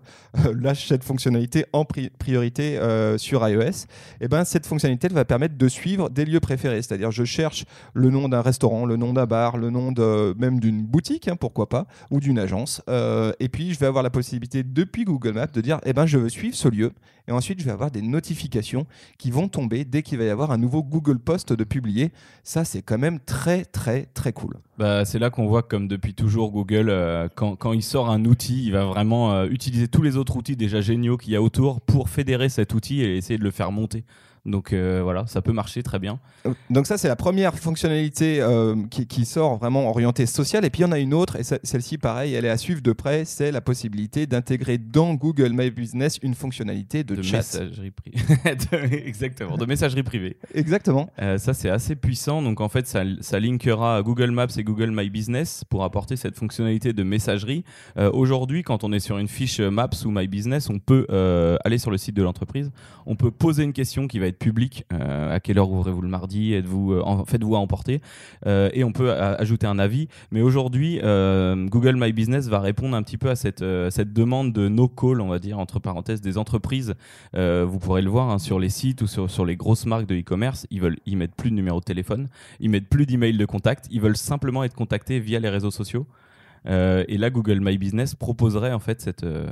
lâche 0.54 0.88
cette 0.88 1.04
fonctionnalité 1.04 1.64
en 1.72 1.82
pri- 1.84 2.10
priorité 2.18 2.78
sur 3.16 3.46
iOS. 3.46 3.86
Et 4.20 4.28
ben 4.28 4.44
cette 4.44 4.66
fonctionnalité 4.66 5.06
elle 5.08 5.14
va 5.14 5.24
permettre 5.24 5.56
de 5.56 5.68
suivre 5.68 6.08
des 6.10 6.24
lieux 6.24 6.40
préférés. 6.40 6.82
C'est-à-dire, 6.82 7.10
je 7.10 7.24
cherche 7.24 7.64
le 7.94 8.10
nom 8.10 8.28
d'un 8.28 8.40
restaurant, 8.40 8.84
le 8.86 8.96
nom 8.96 9.12
d'un 9.12 9.26
bar, 9.26 9.56
le 9.56 9.70
nom 9.70 9.92
de 9.92 10.34
même 10.38 10.60
d'une 10.60 10.82
boutique, 10.82 11.09
hein, 11.28 11.36
pourquoi 11.36 11.68
pas, 11.68 11.86
ou 12.10 12.20
d'une 12.20 12.38
agence. 12.38 12.82
Euh, 12.88 13.32
et 13.40 13.48
puis, 13.48 13.72
je 13.72 13.78
vais 13.78 13.86
avoir 13.86 14.02
la 14.02 14.10
possibilité 14.10 14.62
depuis 14.62 15.04
Google 15.04 15.32
Maps 15.32 15.46
de 15.46 15.60
dire, 15.60 15.80
eh 15.84 15.92
ben, 15.92 16.06
je 16.06 16.18
veux 16.18 16.28
suivre 16.28 16.54
ce 16.54 16.68
lieu. 16.68 16.92
Et 17.28 17.32
ensuite, 17.32 17.60
je 17.60 17.64
vais 17.64 17.70
avoir 17.70 17.90
des 17.90 18.02
notifications 18.02 18.86
qui 19.18 19.30
vont 19.30 19.48
tomber 19.48 19.84
dès 19.84 20.02
qu'il 20.02 20.18
va 20.18 20.24
y 20.24 20.30
avoir 20.30 20.50
un 20.50 20.58
nouveau 20.58 20.82
Google 20.82 21.18
Post 21.18 21.52
de 21.52 21.64
publier. 21.64 22.10
Ça, 22.42 22.64
c'est 22.64 22.82
quand 22.82 22.98
même 22.98 23.20
très, 23.20 23.64
très, 23.64 24.06
très 24.14 24.32
cool. 24.32 24.56
Bah, 24.78 25.04
c'est 25.04 25.18
là 25.18 25.30
qu'on 25.30 25.46
voit 25.46 25.62
comme 25.62 25.88
depuis 25.88 26.14
toujours 26.14 26.50
Google, 26.50 26.88
euh, 26.88 27.28
quand, 27.34 27.56
quand 27.56 27.72
il 27.72 27.82
sort 27.82 28.10
un 28.10 28.24
outil, 28.24 28.64
il 28.64 28.72
va 28.72 28.84
vraiment 28.84 29.32
euh, 29.32 29.46
utiliser 29.46 29.88
tous 29.88 30.02
les 30.02 30.16
autres 30.16 30.36
outils 30.36 30.56
déjà 30.56 30.80
géniaux 30.80 31.16
qu'il 31.16 31.32
y 31.32 31.36
a 31.36 31.42
autour 31.42 31.80
pour 31.80 32.08
fédérer 32.08 32.48
cet 32.48 32.74
outil 32.74 33.02
et 33.02 33.16
essayer 33.16 33.38
de 33.38 33.44
le 33.44 33.50
faire 33.50 33.72
monter. 33.72 34.04
Donc 34.46 34.72
euh, 34.72 35.00
voilà, 35.02 35.26
ça 35.26 35.42
peut 35.42 35.52
marcher 35.52 35.82
très 35.82 35.98
bien. 35.98 36.18
Donc 36.70 36.86
ça, 36.86 36.96
c'est 36.96 37.08
la 37.08 37.16
première 37.16 37.58
fonctionnalité 37.58 38.40
euh, 38.40 38.74
qui, 38.90 39.06
qui 39.06 39.24
sort 39.26 39.58
vraiment 39.58 39.88
orientée 39.90 40.24
sociale. 40.26 40.64
Et 40.64 40.70
puis, 40.70 40.80
il 40.80 40.86
y 40.86 40.88
en 40.88 40.92
a 40.92 40.98
une 40.98 41.12
autre, 41.12 41.36
et 41.36 41.42
ce- 41.44 41.56
celle-ci, 41.62 41.98
pareil, 41.98 42.32
elle 42.32 42.46
est 42.46 42.50
à 42.50 42.56
suivre 42.56 42.80
de 42.80 42.92
près, 42.92 43.24
c'est 43.26 43.52
la 43.52 43.60
possibilité 43.60 44.26
d'intégrer 44.26 44.78
dans 44.78 45.12
Google 45.14 45.50
My 45.52 45.70
Business 45.70 46.18
une 46.22 46.34
fonctionnalité 46.34 47.04
de, 47.04 47.16
De 47.16 47.22
chat. 47.22 47.38
messagerie 47.38 47.90
privée. 47.90 49.06
Exactement, 49.06 49.56
de 49.58 49.66
messagerie 49.66 50.02
privée. 50.02 50.36
Exactement. 50.54 51.10
Euh, 51.20 51.36
ça, 51.38 51.52
c'est 51.54 51.68
assez 51.70 51.94
puissant. 51.94 52.40
Donc, 52.42 52.60
en 52.60 52.68
fait, 52.68 52.86
ça, 52.86 53.02
ça 53.20 53.38
linkera 53.40 54.02
Google 54.02 54.30
Maps 54.30 54.46
et 54.56 54.64
Google 54.64 54.90
My 54.90 55.10
Business 55.10 55.64
pour 55.68 55.84
apporter 55.84 56.16
cette 56.16 56.36
fonctionnalité 56.38 56.92
de 56.92 57.02
messagerie. 57.02 57.64
Aujourd'hui, 58.12 58.62
quand 58.62 58.84
on 58.84 58.92
est 58.92 59.00
sur 59.00 59.18
une 59.18 59.28
fiche 59.28 59.60
Maps 59.60 59.90
ou 60.04 60.10
My 60.10 60.26
Business, 60.28 60.70
on 60.70 60.78
peut 60.78 61.06
aller 61.64 61.78
sur 61.78 61.90
le 61.90 61.98
site 61.98 62.16
de 62.16 62.22
l'entreprise. 62.22 62.70
On 63.06 63.16
peut 63.16 63.30
poser 63.30 63.64
une 63.64 63.72
question 63.72 64.08
qui 64.08 64.18
va 64.18 64.29
public. 64.38 64.84
à 64.90 65.40
quelle 65.40 65.58
heure 65.58 65.70
ouvrez-vous 65.70 66.02
le 66.02 66.08
mardi 66.08 66.54
Êtes-vous, 66.54 67.02
faites-vous 67.26 67.56
à 67.56 67.58
emporter 67.58 68.00
Et 68.46 68.84
on 68.84 68.92
peut 68.92 69.12
ajouter 69.12 69.66
un 69.66 69.78
avis. 69.78 70.08
Mais 70.30 70.42
aujourd'hui, 70.42 70.98
Google 71.00 71.96
My 71.96 72.12
Business 72.12 72.48
va 72.48 72.60
répondre 72.60 72.96
un 72.96 73.02
petit 73.02 73.18
peu 73.18 73.30
à 73.30 73.36
cette, 73.36 73.64
cette 73.90 74.12
demande 74.12 74.52
de 74.52 74.68
no 74.68 74.88
call, 74.88 75.20
on 75.20 75.28
va 75.28 75.38
dire, 75.38 75.58
entre 75.58 75.78
parenthèses, 75.78 76.20
des 76.20 76.38
entreprises. 76.38 76.94
vous 77.34 77.78
pourrez 77.78 78.02
le 78.02 78.10
voir 78.10 78.30
hein, 78.30 78.38
sur 78.38 78.58
les 78.58 78.68
sites 78.68 79.02
ou 79.02 79.06
sur, 79.06 79.30
sur 79.30 79.44
les 79.44 79.56
grosses 79.56 79.86
marques 79.86 80.06
de 80.06 80.16
e-commerce. 80.16 80.66
Ils 80.70 80.80
veulent, 80.80 80.98
ils 81.06 81.16
mettent 81.16 81.34
plus 81.34 81.50
de 81.50 81.56
numéro 81.56 81.80
de 81.80 81.84
téléphone, 81.84 82.28
ils 82.60 82.70
mettent 82.70 82.88
plus 82.88 83.06
d'email 83.06 83.36
de 83.36 83.46
contact. 83.46 83.86
Ils 83.90 84.00
veulent 84.00 84.16
simplement 84.16 84.64
être 84.64 84.74
contactés 84.74 85.20
via 85.20 85.38
les 85.38 85.48
réseaux 85.48 85.70
sociaux. 85.70 86.06
Euh, 86.66 87.04
et 87.08 87.16
là, 87.16 87.30
Google 87.30 87.60
My 87.60 87.78
Business 87.78 88.14
proposerait 88.14 88.72
en 88.72 88.78
fait 88.78 89.00
cette, 89.00 89.24
euh, 89.24 89.46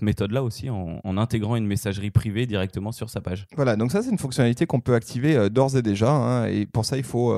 méthode-là 0.00 0.42
aussi 0.42 0.70
en, 0.70 1.00
intégrant 1.16 1.56
une 1.56 1.66
messagerie 1.66 2.10
privée 2.10 2.46
directement 2.46 2.92
sur 2.92 3.10
sa 3.10 3.20
page. 3.20 3.46
Voilà, 3.56 3.76
donc 3.76 3.92
ça 3.92 4.02
c'est 4.02 4.10
une 4.10 4.18
fonctionnalité 4.18 4.66
qu'on 4.66 4.80
peut 4.80 4.94
activer 4.94 5.36
euh, 5.36 5.48
d'ores 5.48 5.76
et 5.76 5.82
déjà. 5.82 6.10
Hein, 6.10 6.46
et 6.46 6.66
pour 6.66 6.84
ça, 6.84 6.96
il 6.96 7.04
faut 7.04 7.34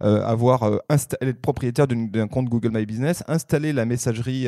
avoir 0.00 0.70
être 0.90 1.40
propriétaire 1.40 1.86
d'un 1.86 2.26
compte 2.28 2.48
Google 2.48 2.70
My 2.72 2.86
Business, 2.86 3.22
installer 3.28 3.72
la 3.72 3.84
messagerie, 3.84 4.46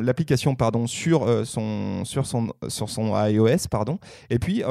l'application 0.00 0.54
pardon 0.54 0.86
sur 0.86 1.26
son 1.46 2.04
sur 2.04 2.26
son 2.26 2.52
sur 2.68 2.88
son 2.88 3.12
iOS 3.26 3.68
pardon, 3.70 3.98
et 4.28 4.38
puis 4.38 4.62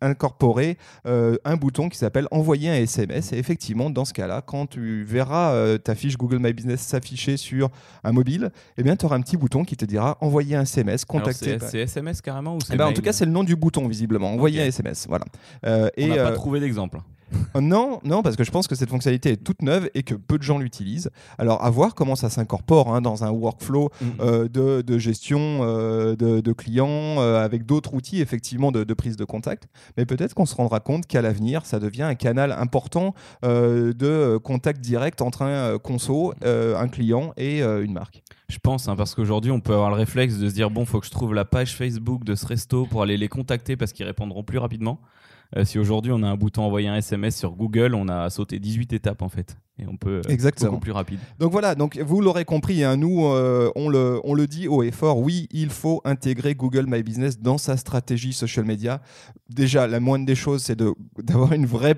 incorporer 0.00 0.78
un 1.04 1.56
bouton 1.56 1.88
qui 1.88 1.98
s'appelle 1.98 2.28
envoyer 2.30 2.70
un 2.70 2.76
SMS. 2.76 3.32
Et 3.32 3.38
effectivement, 3.38 3.90
dans 3.90 4.04
ce 4.04 4.12
cas-là, 4.12 4.42
quand 4.44 4.66
tu 4.66 5.04
verras 5.04 5.78
ta 5.78 5.94
fiche 5.94 6.16
Google 6.16 6.38
My 6.38 6.52
Business 6.52 6.80
s'afficher 6.80 7.36
sur 7.36 7.65
un 8.04 8.12
mobile, 8.12 8.50
eh 8.76 8.82
bien, 8.82 8.96
tu 8.96 9.06
auras 9.06 9.16
un 9.16 9.20
petit 9.20 9.36
bouton 9.36 9.64
qui 9.64 9.76
te 9.76 9.84
dira 9.84 10.16
envoyer 10.20 10.56
un 10.56 10.62
SMS, 10.62 11.04
contacter. 11.04 11.58
C'est 11.60 11.80
SMS 11.80 12.20
carrément 12.20 12.56
ou 12.56 12.58
eh 12.72 12.76
ben, 12.76 12.86
En 12.86 12.92
tout 12.92 13.02
cas, 13.02 13.12
c'est 13.12 13.26
le 13.26 13.32
nom 13.32 13.44
du 13.44 13.56
bouton, 13.56 13.88
visiblement. 13.88 14.32
Envoyer 14.32 14.62
un 14.62 14.66
SMS. 14.66 15.06
Voilà. 15.08 15.24
Euh, 15.64 15.88
On 15.98 16.06
n'a 16.06 16.16
pas 16.16 16.30
euh, 16.30 16.34
trouvé 16.34 16.60
d'exemple. 16.60 17.00
Euh, 17.32 17.60
non, 17.60 18.00
non, 18.04 18.22
parce 18.22 18.36
que 18.36 18.44
je 18.44 18.50
pense 18.50 18.66
que 18.68 18.74
cette 18.74 18.90
fonctionnalité 18.90 19.32
est 19.32 19.36
toute 19.36 19.62
neuve 19.62 19.90
et 19.94 20.02
que 20.02 20.14
peu 20.14 20.38
de 20.38 20.42
gens 20.42 20.58
l'utilisent. 20.58 21.10
Alors, 21.38 21.64
à 21.64 21.70
voir 21.70 21.94
comment 21.94 22.16
ça 22.16 22.30
s'incorpore 22.30 22.94
hein, 22.94 23.00
dans 23.00 23.24
un 23.24 23.30
workflow 23.30 23.90
mm. 24.00 24.06
euh, 24.20 24.82
de, 24.82 24.98
gestion 24.98 25.60
euh, 25.62 26.16
de, 26.16 26.52
clients 26.52 27.18
avec 27.18 27.66
d'autres 27.66 27.94
outils 27.94 28.20
effectivement 28.20 28.72
de, 28.72 28.94
prise 28.94 29.16
de 29.16 29.24
contact. 29.24 29.68
Mais 29.96 30.06
peut-être 30.06 30.34
qu'on 30.34 30.46
se 30.46 30.54
rendra 30.54 30.80
compte 30.80 31.06
qu'à 31.06 31.22
l'avenir, 31.22 31.66
ça 31.66 31.78
devient 31.78 32.02
un 32.02 32.14
canal 32.14 32.52
important 32.52 33.14
de 33.42 34.38
contact 34.38 34.80
direct 34.80 35.20
entre 35.20 35.42
un 35.42 35.78
conso, 35.78 36.32
un 36.42 36.88
client 36.88 37.32
et 37.36 37.60
une 37.60 37.92
marque. 37.92 38.22
Je 38.48 38.58
pense, 38.58 38.88
hein, 38.88 38.96
parce 38.96 39.14
qu'aujourd'hui, 39.14 39.50
on 39.50 39.60
peut 39.60 39.74
avoir 39.74 39.90
le 39.90 39.96
réflexe 39.96 40.38
de 40.38 40.48
se 40.48 40.54
dire 40.54 40.70
bon, 40.70 40.84
faut 40.84 41.00
que 41.00 41.06
je 41.06 41.10
trouve 41.10 41.34
la 41.34 41.44
page 41.44 41.76
Facebook 41.76 42.24
de 42.24 42.34
ce 42.34 42.46
resto 42.46 42.86
pour 42.86 43.02
aller 43.02 43.16
les 43.16 43.28
contacter 43.28 43.76
parce 43.76 43.92
qu'ils 43.92 44.06
répondront 44.06 44.44
plus 44.44 44.58
rapidement. 44.58 45.00
Euh, 45.56 45.64
si 45.64 45.78
aujourd'hui 45.78 46.12
on 46.12 46.22
a 46.22 46.28
un 46.28 46.36
bouton 46.36 46.62
envoyer 46.62 46.88
un 46.88 46.96
SMS 46.96 47.36
sur 47.36 47.52
Google, 47.52 47.94
on 47.94 48.08
a 48.08 48.30
sauté 48.30 48.58
18 48.58 48.92
étapes 48.92 49.22
en 49.22 49.28
fait 49.28 49.56
et 49.78 49.86
on 49.86 49.96
peut 49.96 50.22
euh, 50.24 50.30
Exactement. 50.30 50.70
beaucoup 50.70 50.80
plus 50.80 50.92
rapide. 50.92 51.18
Donc 51.38 51.52
voilà, 51.52 51.74
donc 51.74 51.98
vous 51.98 52.22
l'aurez 52.22 52.46
compris, 52.46 52.82
hein, 52.82 52.96
nous 52.96 53.26
euh, 53.26 53.70
on, 53.76 53.90
le, 53.90 54.20
on 54.24 54.32
le 54.32 54.46
dit 54.46 54.68
haut 54.68 54.82
et 54.82 54.90
fort, 54.90 55.18
oui, 55.18 55.48
il 55.50 55.68
faut 55.68 56.00
intégrer 56.04 56.54
Google 56.54 56.86
My 56.88 57.02
Business 57.02 57.40
dans 57.40 57.58
sa 57.58 57.76
stratégie 57.76 58.32
social 58.32 58.64
media. 58.64 59.02
Déjà, 59.50 59.86
la 59.86 60.00
moindre 60.00 60.24
des 60.24 60.34
choses, 60.34 60.62
c'est 60.62 60.82
d'avoir 61.22 61.52
une 61.52 61.66
vraie, 61.66 61.94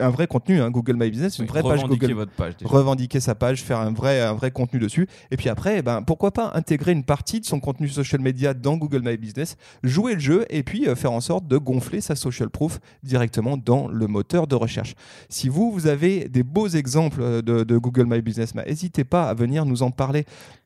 un 0.00 0.10
vrai 0.10 0.26
contenu, 0.26 0.60
hein, 0.60 0.70
Google 0.70 0.96
My 0.96 1.10
Business, 1.10 1.38
une 1.38 1.46
vraie 1.46 1.62
page 1.62 1.82
Google. 1.84 2.12
Votre 2.12 2.32
page, 2.32 2.54
revendiquer 2.62 3.20
sa 3.20 3.34
page, 3.34 3.62
faire 3.62 3.78
un 3.78 3.92
vrai, 3.92 4.20
un 4.20 4.34
vrai 4.34 4.50
contenu 4.50 4.78
dessus. 4.78 5.08
Et 5.30 5.38
puis 5.38 5.48
après, 5.48 5.78
eh 5.78 5.82
ben, 5.82 6.02
pourquoi 6.02 6.32
pas 6.32 6.52
intégrer 6.54 6.92
une 6.92 7.04
partie 7.04 7.40
de 7.40 7.46
son 7.46 7.58
contenu 7.58 7.88
social 7.88 8.20
media 8.20 8.52
dans 8.52 8.76
Google 8.76 9.00
My 9.02 9.16
Business, 9.16 9.56
jouer 9.82 10.12
le 10.12 10.20
jeu 10.20 10.44
et 10.50 10.62
puis 10.62 10.86
euh, 10.86 10.94
faire 10.94 11.12
en 11.12 11.22
sorte 11.22 11.48
de 11.48 11.56
gonfler 11.56 12.02
sa 12.02 12.14
social 12.16 12.50
proof 12.50 12.80
directement 13.02 13.56
dans 13.56 13.88
le 13.88 14.06
moteur 14.08 14.46
de 14.46 14.54
recherche. 14.54 14.94
Si 15.30 15.48
vous, 15.48 15.72
vous 15.72 15.86
avez 15.86 16.28
des 16.28 16.42
beaux 16.42 16.68
exemples 16.68 16.97
euh, 17.18 17.42
de, 17.42 17.78
Google 17.78 18.06
My 18.06 18.22
Business, 18.22 18.54
n'hésitez 18.54 19.04
pas 19.04 19.28
à 19.28 19.34
venir 19.34 19.64
nous 19.64 19.82
en 19.82 19.90
parler 19.90 20.24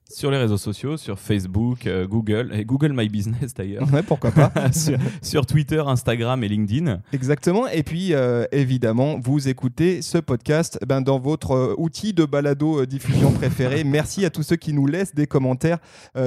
sur 0.09 0.31
les 0.31 0.37
réseaux 0.37 0.59
sociaux, 0.59 0.99
sur 0.99 1.19
Facebook, 1.19 1.87
euh, 1.87 2.07
Google 2.07 2.51
et 2.53 2.67
Google 2.67 2.93
My 2.93 3.09
Business 3.09 3.55
d'ailleurs. 3.55 3.91
Ouais, 3.91 4.03
pourquoi 4.03 4.31
pas. 4.31 4.53
sur, 5.23 5.47
Twitter, 5.47 5.83
Instagram 5.87 6.45
et 6.45 6.49
LinkedIn. 6.49 7.01
Exactement. 7.15 7.67
Et 7.67 7.83
puis 7.83 8.13
euh, 8.13 8.45
évidemment, 8.53 9.19
vous 9.19 9.49
écoutez 9.49 10.03
ce 10.03 10.19
podcast 10.19 10.79
ben, 10.87 11.01
dans 11.01 11.19
votre 11.19 11.75
outil 11.79 12.13
de 12.13 12.27
balado 12.27 12.85
diffusion 12.85 13.33
préféré. 13.33 13.85
Merci 13.87 14.27
à 14.27 14.31
tous 14.31 14.43
ceux 14.43 14.57
qui 14.57 14.75
nous 14.75 14.87
laissent 14.87 15.15
des 15.15 15.27
commentaires 15.27 15.79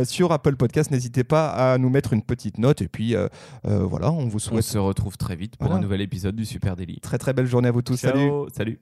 sur 0.04 0.32
Apple 0.32 0.56
Podcast. 0.56 0.89
N'hésitez 0.89 1.24
pas 1.24 1.50
à 1.50 1.78
nous 1.78 1.89
mettre 1.89 2.13
une 2.13 2.24
petite 2.24 2.58
note. 2.58 2.82
Et 2.82 2.88
puis 2.88 3.15
voilà, 3.63 4.12
on 4.12 4.26
vous 4.26 4.39
souhaite. 4.39 4.60
On 4.60 4.62
se 4.63 4.78
retrouve 4.80 5.15
très 5.18 5.36
vite 5.36 5.58
pour 5.58 5.72
un 5.72 5.80
nouvel 5.80 6.02
épisode 6.02 6.36
du 6.36 6.46
Super 6.46 6.76
Daily. 6.76 7.00
Très 7.02 7.20
très 7.20 7.34
belle 7.34 7.46
journée 7.46 7.68
à 7.68 7.72
vous 7.72 7.84
tous. 7.84 7.98
Salut. 7.98 8.32
Salut. 8.52 8.80